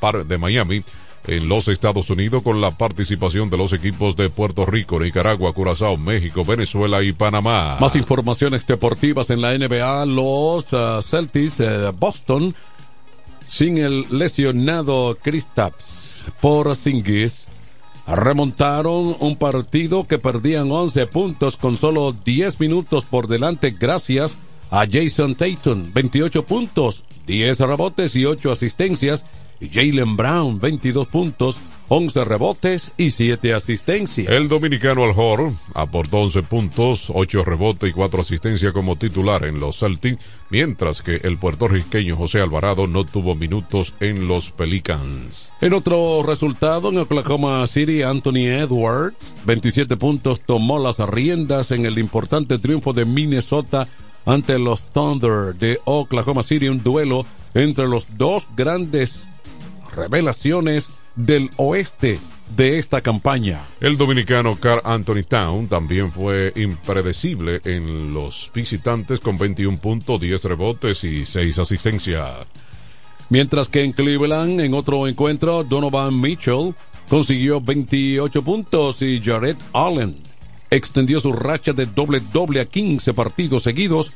Park 0.00 0.26
de 0.26 0.38
Miami 0.38 0.82
en 1.26 1.48
los 1.48 1.68
Estados 1.68 2.10
Unidos 2.10 2.42
con 2.42 2.60
la 2.60 2.70
participación 2.70 3.48
de 3.50 3.56
los 3.56 3.72
equipos 3.72 4.16
de 4.16 4.30
Puerto 4.30 4.66
Rico, 4.66 4.98
Nicaragua, 4.98 5.52
Curazao, 5.52 5.96
México, 5.96 6.44
Venezuela 6.44 7.02
y 7.02 7.12
Panamá. 7.12 7.76
Más 7.80 7.96
informaciones 7.96 8.66
deportivas 8.66 9.30
en 9.30 9.40
la 9.40 9.56
NBA, 9.56 10.06
los 10.06 10.72
uh, 10.72 11.00
Celtics 11.02 11.60
uh, 11.60 11.92
Boston 11.98 12.54
sin 13.46 13.78
el 13.78 14.06
lesionado 14.10 15.16
Kristaps 15.20 16.26
por 16.40 16.74
Singis 16.76 17.48
remontaron 18.06 19.16
un 19.20 19.36
partido 19.36 20.06
que 20.06 20.18
perdían 20.18 20.70
11 20.70 21.06
puntos 21.06 21.56
con 21.56 21.76
solo 21.76 22.12
10 22.12 22.58
minutos 22.60 23.04
por 23.04 23.28
delante 23.28 23.74
gracias 23.78 24.36
a 24.70 24.86
Jason 24.90 25.34
Tatum, 25.34 25.92
28 25.92 26.44
puntos, 26.44 27.04
10 27.26 27.60
rebotes 27.60 28.16
y 28.16 28.24
8 28.24 28.52
asistencias 28.52 29.26
Jalen 29.70 30.16
Brown, 30.16 30.58
22 30.58 31.06
puntos, 31.06 31.58
11 31.88 32.24
rebotes 32.24 32.92
y 32.96 33.10
7 33.10 33.52
asistencias. 33.52 34.32
El 34.32 34.48
dominicano 34.48 35.04
Al 35.04 35.12
Hor 35.14 35.52
aportó 35.74 36.20
11 36.20 36.42
puntos, 36.44 37.12
8 37.12 37.44
rebotes 37.44 37.90
y 37.90 37.92
4 37.92 38.22
asistencias 38.22 38.72
como 38.72 38.96
titular 38.96 39.44
en 39.44 39.60
los 39.60 39.78
Celtics, 39.78 40.24
mientras 40.48 41.02
que 41.02 41.16
el 41.16 41.36
puertorriqueño 41.36 42.16
José 42.16 42.40
Alvarado 42.40 42.86
no 42.86 43.04
tuvo 43.04 43.34
minutos 43.34 43.94
en 44.00 44.26
los 44.26 44.50
Pelicans. 44.50 45.52
En 45.60 45.74
otro 45.74 46.22
resultado, 46.22 46.88
en 46.88 46.96
Oklahoma 46.96 47.66
City, 47.66 48.02
Anthony 48.02 48.46
Edwards, 48.46 49.34
27 49.44 49.98
puntos, 49.98 50.40
tomó 50.40 50.78
las 50.78 50.98
riendas 50.98 51.72
en 51.72 51.84
el 51.84 51.98
importante 51.98 52.58
triunfo 52.58 52.94
de 52.94 53.04
Minnesota 53.04 53.86
ante 54.24 54.58
los 54.58 54.82
Thunder 54.92 55.54
de 55.54 55.78
Oklahoma 55.84 56.42
City, 56.42 56.68
un 56.68 56.82
duelo 56.82 57.26
entre 57.54 57.86
los 57.86 58.06
dos 58.16 58.46
grandes 58.56 59.28
revelaciones 59.94 60.90
del 61.16 61.50
oeste 61.56 62.18
de 62.56 62.78
esta 62.78 63.00
campaña. 63.00 63.60
El 63.80 63.96
dominicano 63.96 64.56
Carl 64.56 64.82
Anthony 64.84 65.22
Town 65.26 65.68
también 65.68 66.12
fue 66.12 66.52
impredecible 66.56 67.60
en 67.64 68.12
los 68.12 68.50
visitantes 68.54 69.20
con 69.20 69.38
21 69.38 69.78
puntos, 69.78 70.20
10 70.20 70.44
rebotes 70.44 71.04
y 71.04 71.24
6 71.24 71.58
asistencias. 71.58 72.46
Mientras 73.30 73.68
que 73.68 73.82
en 73.82 73.92
Cleveland, 73.92 74.60
en 74.60 74.74
otro 74.74 75.08
encuentro, 75.08 75.64
Donovan 75.64 76.20
Mitchell 76.20 76.74
consiguió 77.08 77.60
28 77.60 78.42
puntos 78.42 79.00
y 79.02 79.20
Jared 79.22 79.56
Allen 79.72 80.16
extendió 80.70 81.20
su 81.20 81.32
racha 81.32 81.72
de 81.72 81.86
doble 81.86 82.20
doble 82.32 82.60
a 82.60 82.64
15 82.64 83.12
partidos 83.14 83.62
seguidos, 83.62 84.12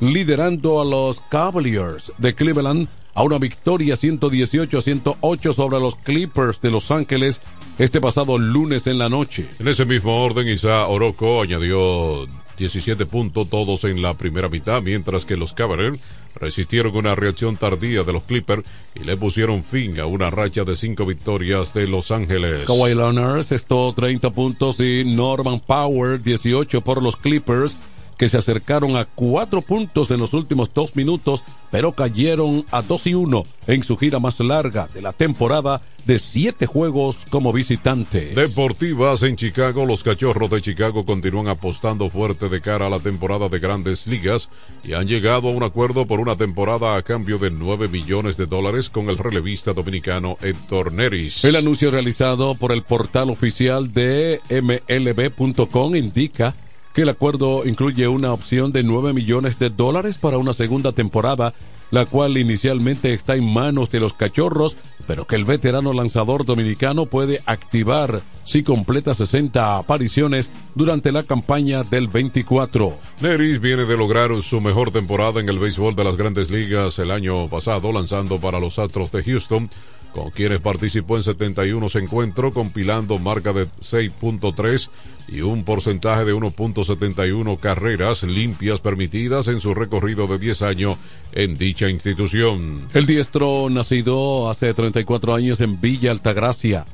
liderando 0.00 0.80
a 0.80 0.84
los 0.84 1.20
Cavaliers 1.20 2.12
de 2.18 2.34
Cleveland 2.34 2.88
a 3.16 3.22
una 3.22 3.38
victoria 3.38 3.96
118 3.96 4.78
a 4.78 4.82
108 4.82 5.52
sobre 5.54 5.80
los 5.80 5.96
Clippers 5.96 6.60
de 6.60 6.70
Los 6.70 6.90
Ángeles 6.90 7.40
este 7.78 7.98
pasado 8.00 8.36
lunes 8.38 8.86
en 8.86 8.98
la 8.98 9.08
noche. 9.08 9.48
En 9.58 9.68
ese 9.68 9.86
mismo 9.86 10.22
orden, 10.22 10.46
Isa 10.46 10.86
Oroco 10.86 11.42
añadió 11.42 12.26
17 12.58 13.06
puntos 13.06 13.48
todos 13.48 13.84
en 13.84 14.02
la 14.02 14.14
primera 14.14 14.50
mitad, 14.50 14.82
mientras 14.82 15.24
que 15.24 15.38
los 15.38 15.54
Cavaliers 15.54 15.98
resistieron 16.34 16.94
una 16.94 17.14
reacción 17.14 17.56
tardía 17.56 18.02
de 18.02 18.12
los 18.12 18.24
Clippers 18.24 18.64
y 18.94 19.04
le 19.04 19.16
pusieron 19.16 19.62
fin 19.62 19.98
a 19.98 20.04
una 20.04 20.28
racha 20.28 20.64
de 20.64 20.76
cinco 20.76 21.06
victorias 21.06 21.72
de 21.72 21.86
Los 21.86 22.10
Ángeles. 22.10 22.66
Kawhi 22.66 22.94
Leonard 22.94 23.50
estuvo 23.50 23.94
30 23.94 24.28
puntos 24.30 24.78
y 24.80 25.04
Norman 25.06 25.60
Power 25.60 26.22
18 26.22 26.82
por 26.82 27.02
los 27.02 27.16
Clippers 27.16 27.76
que 28.16 28.28
se 28.28 28.36
acercaron 28.36 28.96
a 28.96 29.04
cuatro 29.04 29.62
puntos 29.62 30.10
en 30.10 30.20
los 30.20 30.34
últimos 30.34 30.72
dos 30.72 30.96
minutos, 30.96 31.44
pero 31.70 31.92
cayeron 31.92 32.64
a 32.70 32.82
dos 32.82 33.06
y 33.06 33.14
uno 33.14 33.44
en 33.66 33.82
su 33.82 33.96
gira 33.96 34.18
más 34.18 34.40
larga 34.40 34.88
de 34.92 35.02
la 35.02 35.12
temporada 35.12 35.82
de 36.06 36.18
siete 36.20 36.66
juegos 36.66 37.24
como 37.30 37.52
visitantes. 37.52 38.34
Deportivas 38.34 39.22
en 39.24 39.34
Chicago, 39.34 39.84
los 39.84 40.04
cachorros 40.04 40.50
de 40.50 40.62
Chicago 40.62 41.04
continúan 41.04 41.48
apostando 41.48 42.08
fuerte 42.08 42.48
de 42.48 42.60
cara 42.60 42.86
a 42.86 42.90
la 42.90 43.00
temporada 43.00 43.48
de 43.48 43.58
grandes 43.58 44.06
ligas 44.06 44.48
y 44.84 44.92
han 44.92 45.08
llegado 45.08 45.48
a 45.48 45.50
un 45.50 45.64
acuerdo 45.64 46.06
por 46.06 46.20
una 46.20 46.36
temporada 46.36 46.96
a 46.96 47.02
cambio 47.02 47.38
de 47.38 47.50
9 47.50 47.88
millones 47.88 48.36
de 48.36 48.46
dólares 48.46 48.88
con 48.88 49.08
el 49.08 49.18
relevista 49.18 49.72
dominicano 49.72 50.38
Héctor 50.40 50.92
Neris. 50.92 51.44
El 51.44 51.56
anuncio 51.56 51.90
realizado 51.90 52.54
por 52.54 52.70
el 52.70 52.82
portal 52.82 53.30
oficial 53.30 53.92
de 53.92 54.40
MLB.com 54.48 55.96
indica 55.96 56.54
que 56.96 57.02
el 57.02 57.10
acuerdo 57.10 57.66
incluye 57.66 58.08
una 58.08 58.32
opción 58.32 58.72
de 58.72 58.82
9 58.82 59.12
millones 59.12 59.58
de 59.58 59.68
dólares 59.68 60.16
para 60.16 60.38
una 60.38 60.54
segunda 60.54 60.92
temporada, 60.92 61.52
la 61.90 62.06
cual 62.06 62.38
inicialmente 62.38 63.12
está 63.12 63.36
en 63.36 63.52
manos 63.52 63.90
de 63.90 64.00
los 64.00 64.14
cachorros, 64.14 64.78
pero 65.06 65.26
que 65.26 65.36
el 65.36 65.44
veterano 65.44 65.92
lanzador 65.92 66.46
dominicano 66.46 67.04
puede 67.04 67.42
activar 67.44 68.22
si 68.44 68.62
completa 68.62 69.12
60 69.12 69.76
apariciones 69.76 70.50
durante 70.74 71.12
la 71.12 71.22
campaña 71.22 71.82
del 71.82 72.08
24. 72.08 72.96
Neris 73.20 73.60
viene 73.60 73.84
de 73.84 73.98
lograr 73.98 74.30
su 74.40 74.62
mejor 74.62 74.90
temporada 74.90 75.38
en 75.38 75.50
el 75.50 75.58
béisbol 75.58 75.94
de 75.96 76.04
las 76.04 76.16
grandes 76.16 76.50
ligas 76.50 76.98
el 76.98 77.10
año 77.10 77.46
pasado, 77.48 77.92
lanzando 77.92 78.40
para 78.40 78.58
los 78.58 78.78
Astros 78.78 79.12
de 79.12 79.22
Houston 79.22 79.68
con 80.16 80.30
quienes 80.30 80.60
participó 80.60 81.16
en 81.16 81.22
71 81.22 81.86
encuentros, 81.94 82.54
compilando 82.54 83.18
marca 83.18 83.52
de 83.52 83.66
6.3 83.66 84.88
y 85.28 85.42
un 85.42 85.62
porcentaje 85.62 86.24
de 86.24 86.34
1.71 86.34 87.60
carreras 87.60 88.22
limpias 88.22 88.80
permitidas 88.80 89.48
en 89.48 89.60
su 89.60 89.74
recorrido 89.74 90.26
de 90.26 90.38
10 90.38 90.62
años 90.62 90.96
en 91.32 91.54
dicha 91.56 91.90
institución. 91.90 92.88
El 92.94 93.04
diestro, 93.04 93.68
nacido 93.68 94.48
hace 94.48 94.72
34 94.72 95.34
años 95.34 95.60
en 95.60 95.82
Villa 95.82 96.12
Altagracia, 96.12 96.86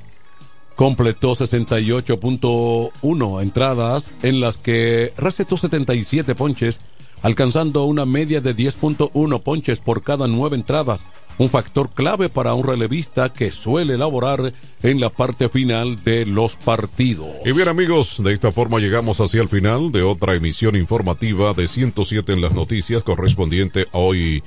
completó 0.74 1.36
68.1 1.36 3.42
entradas 3.42 4.10
en 4.24 4.40
las 4.40 4.58
que 4.58 5.12
recetó 5.16 5.56
77 5.56 6.34
ponches, 6.34 6.80
alcanzando 7.22 7.84
una 7.84 8.04
media 8.04 8.40
de 8.40 8.54
10.1 8.54 9.42
ponches 9.42 9.80
por 9.80 10.02
cada 10.02 10.26
nueve 10.26 10.56
entradas 10.56 11.06
un 11.38 11.48
factor 11.48 11.90
clave 11.90 12.28
para 12.28 12.54
un 12.54 12.64
relevista 12.64 13.32
que 13.32 13.50
suele 13.50 13.94
elaborar 13.94 14.52
en 14.82 15.00
la 15.00 15.10
parte 15.10 15.48
final 15.48 16.02
de 16.04 16.26
los 16.26 16.56
partidos. 16.56 17.28
Y 17.44 17.52
bien 17.52 17.68
amigos, 17.68 18.22
de 18.22 18.32
esta 18.32 18.52
forma 18.52 18.78
llegamos 18.78 19.20
hacia 19.20 19.42
el 19.42 19.48
final 19.48 19.92
de 19.92 20.02
otra 20.02 20.34
emisión 20.34 20.76
informativa 20.76 21.54
de 21.54 21.68
107 21.68 22.32
en 22.32 22.40
las 22.40 22.52
noticias 22.52 23.02
correspondiente 23.02 23.86
a 23.92 23.98
hoy 23.98 24.42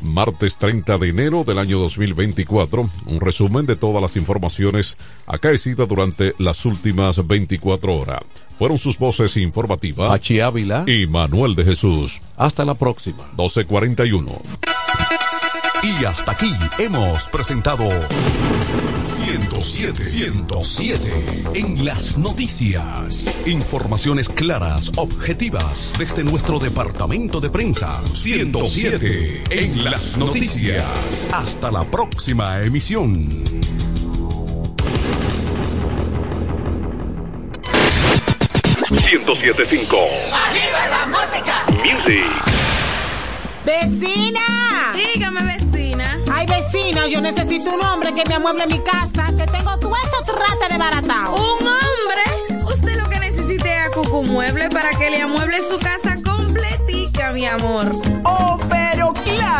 martes 0.00 0.58
30 0.58 0.98
de 0.98 1.08
enero 1.08 1.44
del 1.44 1.58
año 1.58 1.78
2024. 1.78 2.88
Un 3.06 3.20
resumen 3.20 3.66
de 3.66 3.76
todas 3.76 4.02
las 4.02 4.16
informaciones 4.16 4.96
acaecidas 5.26 5.88
durante 5.88 6.34
las 6.38 6.64
últimas 6.64 7.26
24 7.26 7.94
horas. 7.94 8.20
Fueron 8.58 8.78
sus 8.78 8.98
voces 8.98 9.36
informativas. 9.36 10.12
H. 10.12 10.42
Ávila 10.42 10.84
y 10.86 11.06
Manuel 11.06 11.54
de 11.54 11.64
Jesús. 11.64 12.20
Hasta 12.36 12.64
la 12.64 12.74
próxima. 12.74 13.22
1241. 13.36 14.85
Y 15.86 16.04
hasta 16.04 16.32
aquí 16.32 16.52
hemos 16.78 17.28
presentado 17.28 17.88
107, 19.04 20.04
107 20.04 21.24
en 21.54 21.84
las 21.84 22.18
noticias. 22.18 23.32
Informaciones 23.46 24.28
claras, 24.28 24.90
objetivas 24.96 25.92
desde 25.96 26.24
nuestro 26.24 26.58
departamento 26.58 27.40
de 27.40 27.50
prensa. 27.50 28.00
107 28.12 29.44
en 29.50 29.84
las 29.84 30.18
noticias. 30.18 31.30
Hasta 31.32 31.70
la 31.70 31.88
próxima 31.88 32.62
emisión. 32.62 33.44
¡107.5! 38.90 39.94
¡Arriba 40.32 40.88
la 40.90 41.06
música! 41.06 41.64
Music. 41.84 42.65
¡Vecina! 43.66 44.92
Dígame, 44.94 45.42
vecina. 45.42 46.22
Ay, 46.32 46.46
vecina, 46.46 47.08
yo 47.08 47.20
necesito 47.20 47.74
un 47.74 47.84
hombre 47.84 48.12
que 48.12 48.24
me 48.28 48.36
amueble 48.36 48.64
mi 48.68 48.78
casa, 48.78 49.32
que 49.36 49.44
tengo 49.50 49.76
todo 49.80 49.92
eso 50.04 50.22
trata 50.22 50.72
de 50.72 50.78
baratao. 50.78 51.34
¿Un 51.34 51.66
hombre? 51.66 52.64
Usted 52.64 52.96
lo 52.96 53.08
que 53.08 53.18
necesite 53.18 53.68
es 53.68 53.86
a 53.88 53.90
Cucu 53.90 54.22
Mueble 54.22 54.68
para 54.68 54.90
que 54.90 55.10
le 55.10 55.20
amueble 55.20 55.60
su 55.62 55.80
casa 55.80 56.14
completica, 56.24 57.32
mi 57.32 57.44
amor. 57.44 57.90
Oh, 58.24 58.56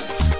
Necesitas. 0.00 0.39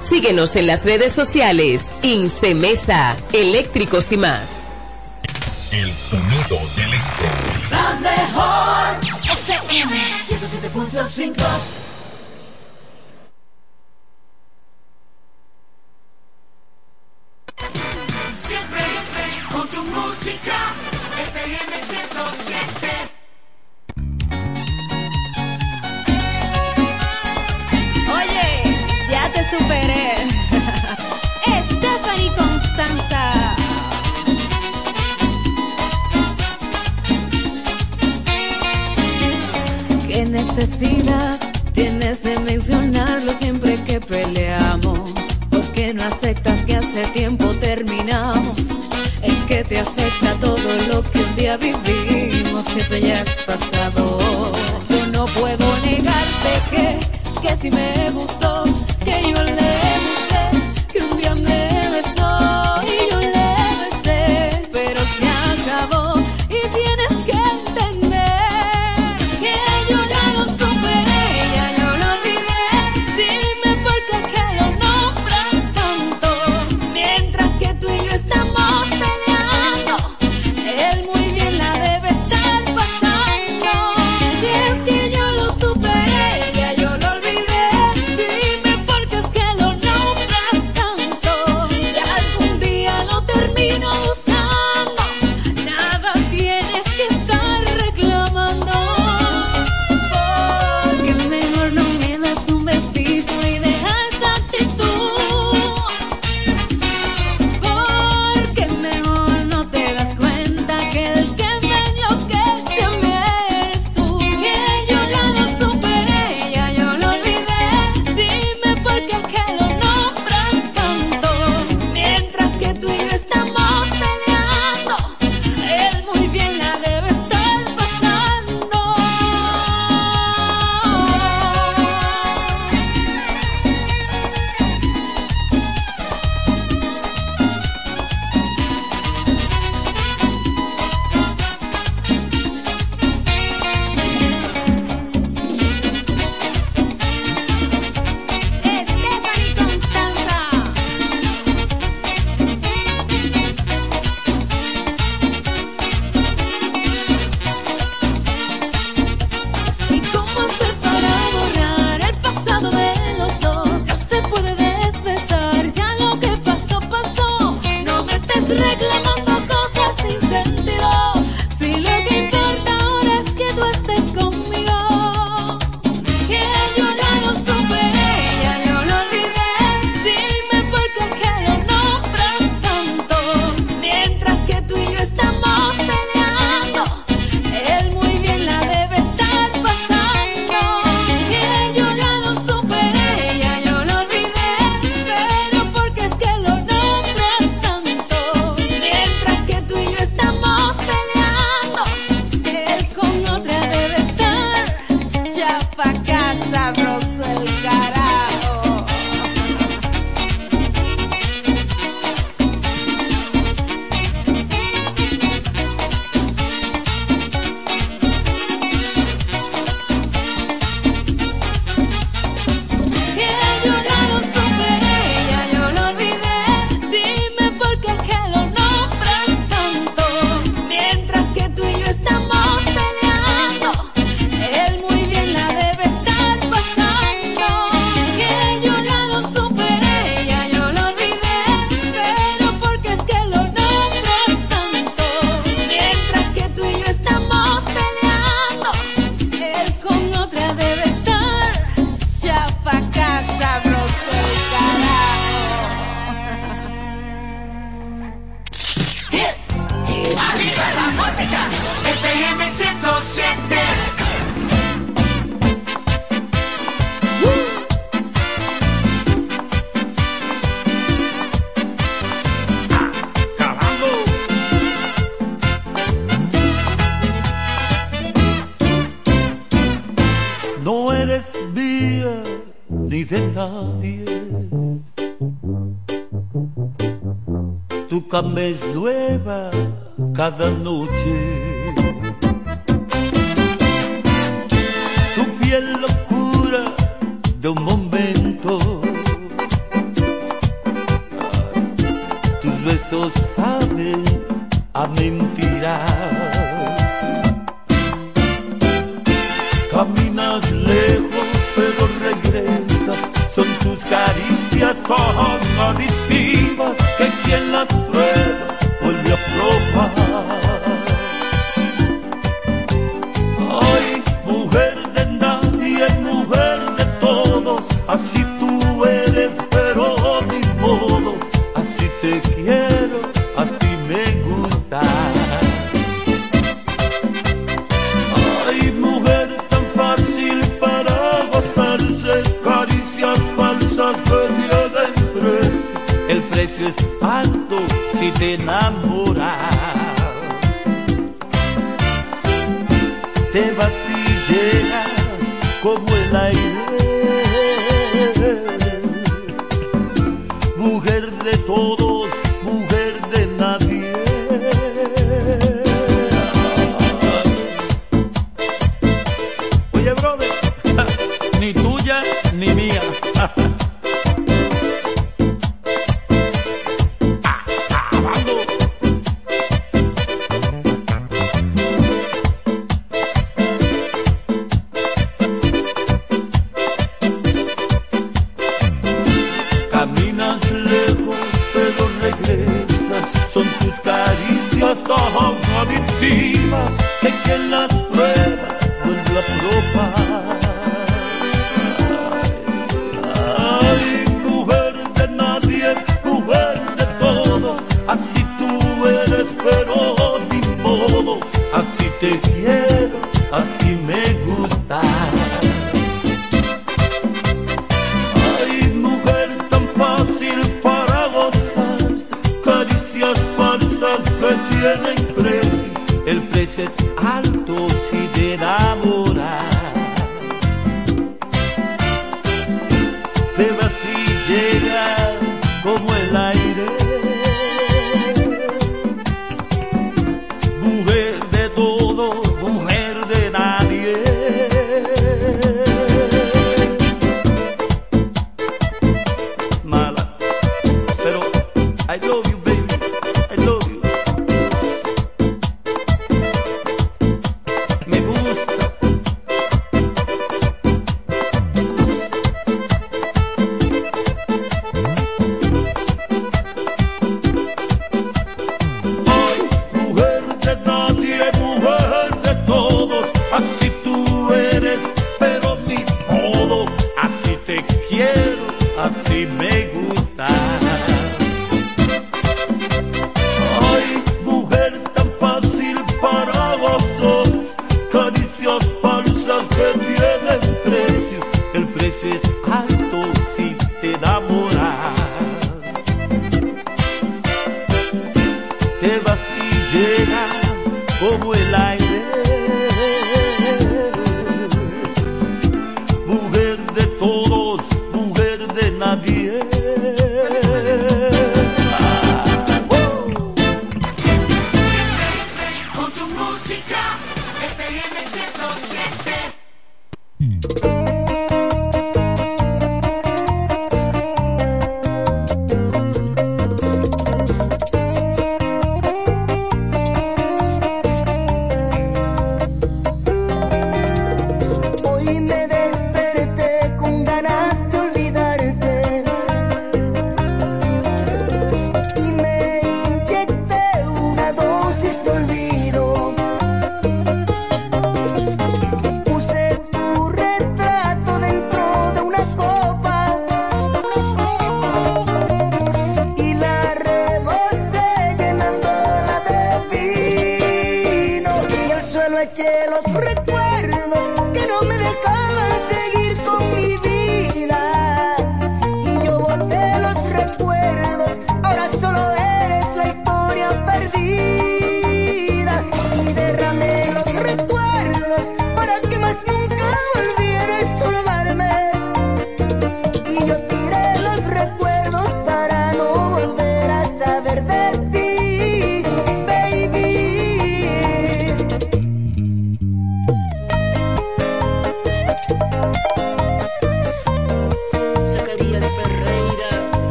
Síguenos 0.00 0.56
en 0.56 0.66
las 0.66 0.84
redes 0.84 1.12
sociales. 1.12 1.86
Incemesa, 2.02 3.16
eléctricos 3.32 4.12
y 4.12 4.16
más. 4.16 4.48
El 5.72 5.90
sonido 5.92 6.58
del 6.76 6.94
este. 6.94 7.70
La 7.70 7.98
mejor 8.00 8.96
FM 9.30 10.00
107.5 10.28 11.34
Siempre 18.38 18.82
con 19.50 19.68
tu 19.68 19.82
música, 19.82 20.74
FM 21.18 21.72
107. 21.82 22.95
Superé. 29.58 30.14
Stephanie 31.70 32.30
Constanza. 32.36 33.54
¿Qué 40.06 40.26
necesidad 40.26 41.38
tienes 41.72 42.22
de 42.22 42.38
mencionarlo 42.40 43.32
siempre 43.40 43.76
que 43.84 44.00
peleamos? 44.00 45.10
¿Por 45.50 45.72
qué 45.72 45.92
no 45.94 46.02
aceptas 46.04 46.62
que 46.62 46.76
hace 46.76 47.06
tiempo 47.08 47.46
terminamos? 47.60 48.58
Es 49.22 49.44
que 49.46 49.64
te 49.64 49.78
afecta 49.78 50.34
todo 50.40 50.68
lo 50.88 51.02
que 51.10 51.18
un 51.20 51.36
día 51.36 51.56
vivimos, 51.56 52.64
eso 52.76 52.96
ya 52.96 53.22
es 53.22 53.30
pasado. 53.46 54.18
Yo 54.88 55.06
no 55.12 55.26
puedo 55.26 55.66
negarte 55.84 56.52
que, 56.70 56.98
que 57.42 57.56
si 57.60 57.70
me 57.70 58.10
gustó, 58.10 58.64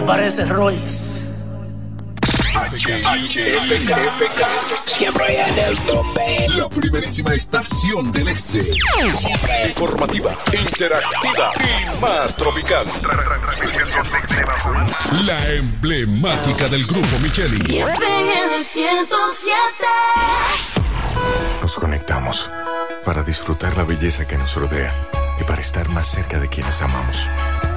te 0.00 0.06
parece, 0.06 0.44
Royce? 0.46 1.20
HFK, 2.52 3.28
siempre 4.86 5.40
en 5.40 5.58
el 5.58 5.78
tope. 5.80 6.48
La 6.56 6.68
primerísima 6.68 7.34
estación 7.34 8.10
del 8.10 8.28
este. 8.28 8.74
Siempre 9.10 9.68
informativa, 9.68 10.36
interactiva 10.52 11.52
y 11.58 12.00
más 12.00 12.34
tropical. 12.34 12.86
La 15.24 15.48
emblemática 15.50 16.68
del 16.68 16.86
grupo 16.86 17.18
Micheli. 17.18 17.82
Nos 21.62 21.74
conectamos 21.74 22.50
para 23.04 23.22
disfrutar 23.22 23.76
la 23.76 23.84
belleza 23.84 24.26
que 24.26 24.38
nos 24.38 24.54
rodea 24.54 24.94
y 25.38 25.44
para 25.44 25.60
estar 25.60 25.88
más 25.88 26.06
cerca 26.06 26.40
de 26.40 26.48
quienes 26.48 26.80
amamos. 26.82 27.28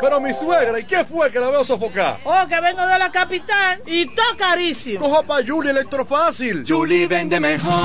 Pero 0.00 0.20
mi 0.20 0.32
suegra, 0.32 0.78
¿y 0.78 0.84
qué 0.84 1.04
fue 1.04 1.30
que 1.30 1.38
la 1.38 1.50
veo 1.50 1.64
sofocar? 1.64 2.18
Oh, 2.24 2.46
que 2.48 2.60
vengo 2.60 2.86
de 2.86 2.98
la 2.98 3.10
capital 3.10 3.82
y 3.86 4.06
todo 4.06 4.36
carísimo. 4.38 5.00
Coja 5.00 5.22
pa' 5.22 5.38
Julie 5.46 5.70
Electrofácil. 5.70 6.64
Julie 6.66 7.06
vende 7.06 7.38
mejor. 7.38 7.84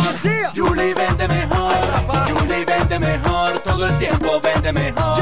Julie 0.55 0.93
vende 0.93 1.27
mejor. 1.27 1.75
Julie 2.29 2.65
vende 2.65 2.99
mejor. 2.99 3.59
Todo 3.59 3.87
el 3.87 3.97
tiempo 3.97 4.39
vende 4.41 4.71
mejor. 4.71 5.17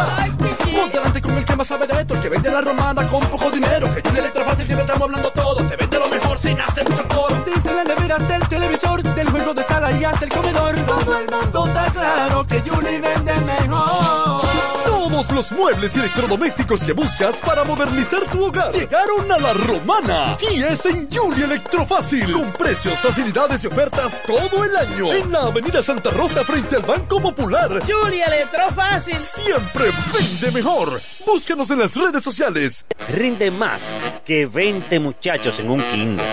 Ponte 0.74 0.98
delante 0.98 1.22
con 1.22 1.23
el 1.44 1.46
que 1.46 1.56
más 1.58 1.68
sabe 1.68 1.88
de 1.88 2.00
esto, 2.00 2.14
el 2.16 2.22
que 2.22 2.30
vende 2.30 2.50
la 2.50 2.62
romana 2.62 3.08
con 3.10 3.22
poco 3.30 3.52
dinero. 3.52 3.94
Que 3.94 4.02
Julie 4.02 4.22
Electrofácil 4.22 4.66
siempre 4.66 4.86
estamos 4.86 5.08
hablando 5.08 5.30
todo. 5.32 5.68
Te 5.68 5.76
vende 5.76 6.00
lo 6.00 6.08
mejor 6.08 6.38
sin 6.38 6.60
hacer 6.60 6.90
mucho 6.90 7.08
coro. 7.08 7.44
Desde 7.46 7.74
la 7.74 7.84
nevera 7.84 8.16
hasta 8.16 8.36
el 8.38 8.48
televisor, 8.48 9.04
del 9.04 9.30
juego 9.30 9.54
de 9.54 9.64
sala 9.64 9.92
y 9.92 10.04
hasta 10.04 10.26
el 10.26 10.32
comedor. 10.32 10.76
Todo 10.86 11.18
el 11.18 11.30
mundo 11.30 11.68
está 11.68 11.92
claro 11.92 12.48
que 12.48 12.62
Julie 12.62 13.02
vende 13.02 13.34
mejor. 13.42 14.44
Todos 14.86 15.32
los 15.32 15.52
muebles 15.52 15.96
y 15.96 16.00
electrodomésticos 16.00 16.84
que 16.84 16.94
buscas 16.94 17.42
para 17.42 17.64
modernizar 17.66 18.22
tu 18.32 18.46
hogar 18.46 18.72
llegaron 18.72 19.32
a 19.32 19.38
la 19.38 19.54
romana. 19.54 20.38
Y 20.54 20.64
es 20.64 20.86
en 20.86 21.10
Julie 21.12 21.44
Electrofácil. 21.44 22.32
Con 22.32 22.54
precios, 22.54 23.00
facilidades 23.00 23.64
y 23.64 23.68
ofertas 23.68 24.24
todo 24.26 24.64
el 24.64 24.76
año. 24.76 25.12
En 25.14 25.32
la 25.32 25.42
Avenida 25.42 25.84
Santa 25.84 26.10
Rosa 26.12 26.44
frente 26.46 26.78
al 26.78 26.84
Banco 26.84 27.22
Popular. 27.22 27.70
Julia 27.86 28.28
Electrofácil. 28.28 29.22
Siempre 29.22 29.92
vende 30.14 30.52
mejor. 30.52 31.02
Búscanos 31.34 31.72
en 31.72 31.80
las 31.80 31.96
redes 31.96 32.24
sociales. 32.24 32.86
Rinde 33.10 33.50
más 33.50 33.96
que 34.24 34.46
20 34.46 35.00
muchachos 35.00 35.60
en 35.60 35.72
un 35.72 35.82
kinder. 35.92 36.24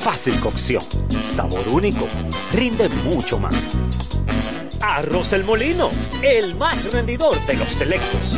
Fácil 0.00 0.36
cocción, 0.40 0.82
sabor 1.24 1.68
único, 1.68 2.08
rinde 2.52 2.88
mucho 3.04 3.38
más. 3.38 3.74
Arroz 4.80 5.32
El 5.34 5.44
Molino, 5.44 5.92
el 6.20 6.56
más 6.56 6.92
rendidor 6.92 7.38
de 7.46 7.54
los 7.54 7.68
selectos. 7.68 8.34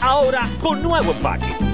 Ahora 0.00 0.48
con 0.60 0.80
nuevo 0.80 1.10
empaque. 1.10 1.73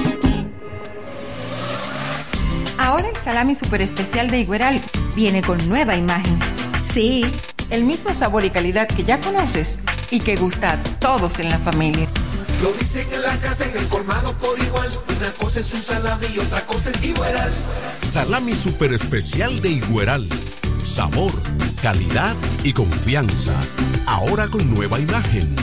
Ahora 3.01 3.13
el 3.13 3.19
salami 3.19 3.55
super 3.55 3.81
especial 3.81 4.29
de 4.29 4.41
Igueral 4.41 4.79
viene 5.15 5.41
con 5.41 5.57
nueva 5.67 5.95
imagen. 5.95 6.37
Sí, 6.83 7.25
el 7.71 7.83
mismo 7.83 8.13
sabor 8.13 8.45
y 8.45 8.51
calidad 8.51 8.87
que 8.87 9.03
ya 9.03 9.19
conoces 9.19 9.79
y 10.11 10.19
que 10.19 10.35
gusta 10.35 10.73
a 10.73 10.83
todos 10.99 11.39
en 11.39 11.49
la 11.49 11.57
familia. 11.57 12.07
Lo 12.61 12.71
dicen 12.73 13.07
en 13.11 13.23
la 13.23 13.35
casa, 13.37 13.65
en 13.65 13.75
el 13.75 13.87
colmado 13.87 14.33
por 14.33 14.59
igual. 14.59 14.87
Una 15.17 15.31
cosa 15.31 15.61
es 15.61 15.73
un 15.73 15.81
salami 15.81 16.27
y 16.31 16.37
otra 16.37 16.61
cosa 16.67 16.91
es 16.91 17.03
Igueral. 17.03 17.51
Salami 18.05 18.55
super 18.55 18.93
especial 18.93 19.59
de 19.61 19.69
Igueral. 19.69 20.29
Sabor, 20.83 21.31
calidad 21.81 22.35
y 22.63 22.71
confianza. 22.71 23.59
Ahora 24.05 24.47
con 24.47 24.71
nueva 24.71 24.99
imagen. 24.99 25.55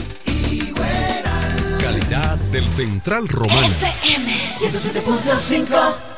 Calidad 1.81 2.37
del 2.51 2.69
Central 2.69 3.29
Romano. 3.29 3.65
FM 3.65 4.55
107.5 4.59 6.18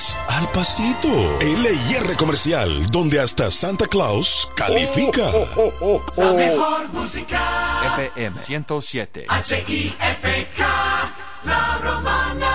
al 0.27 0.49
pasito. 0.51 1.07
LIR 1.39 2.15
Comercial, 2.17 2.87
donde 2.87 3.19
hasta 3.19 3.51
Santa 3.51 3.87
Claus 3.87 4.49
califica. 4.55 5.31
La 6.15 6.33
mejor 6.33 6.89
música. 6.93 7.39
FM 7.97 8.37
107. 8.37 9.25
H-I-F-K. 9.27 10.65
La 11.45 11.77
Romana. 11.81 12.50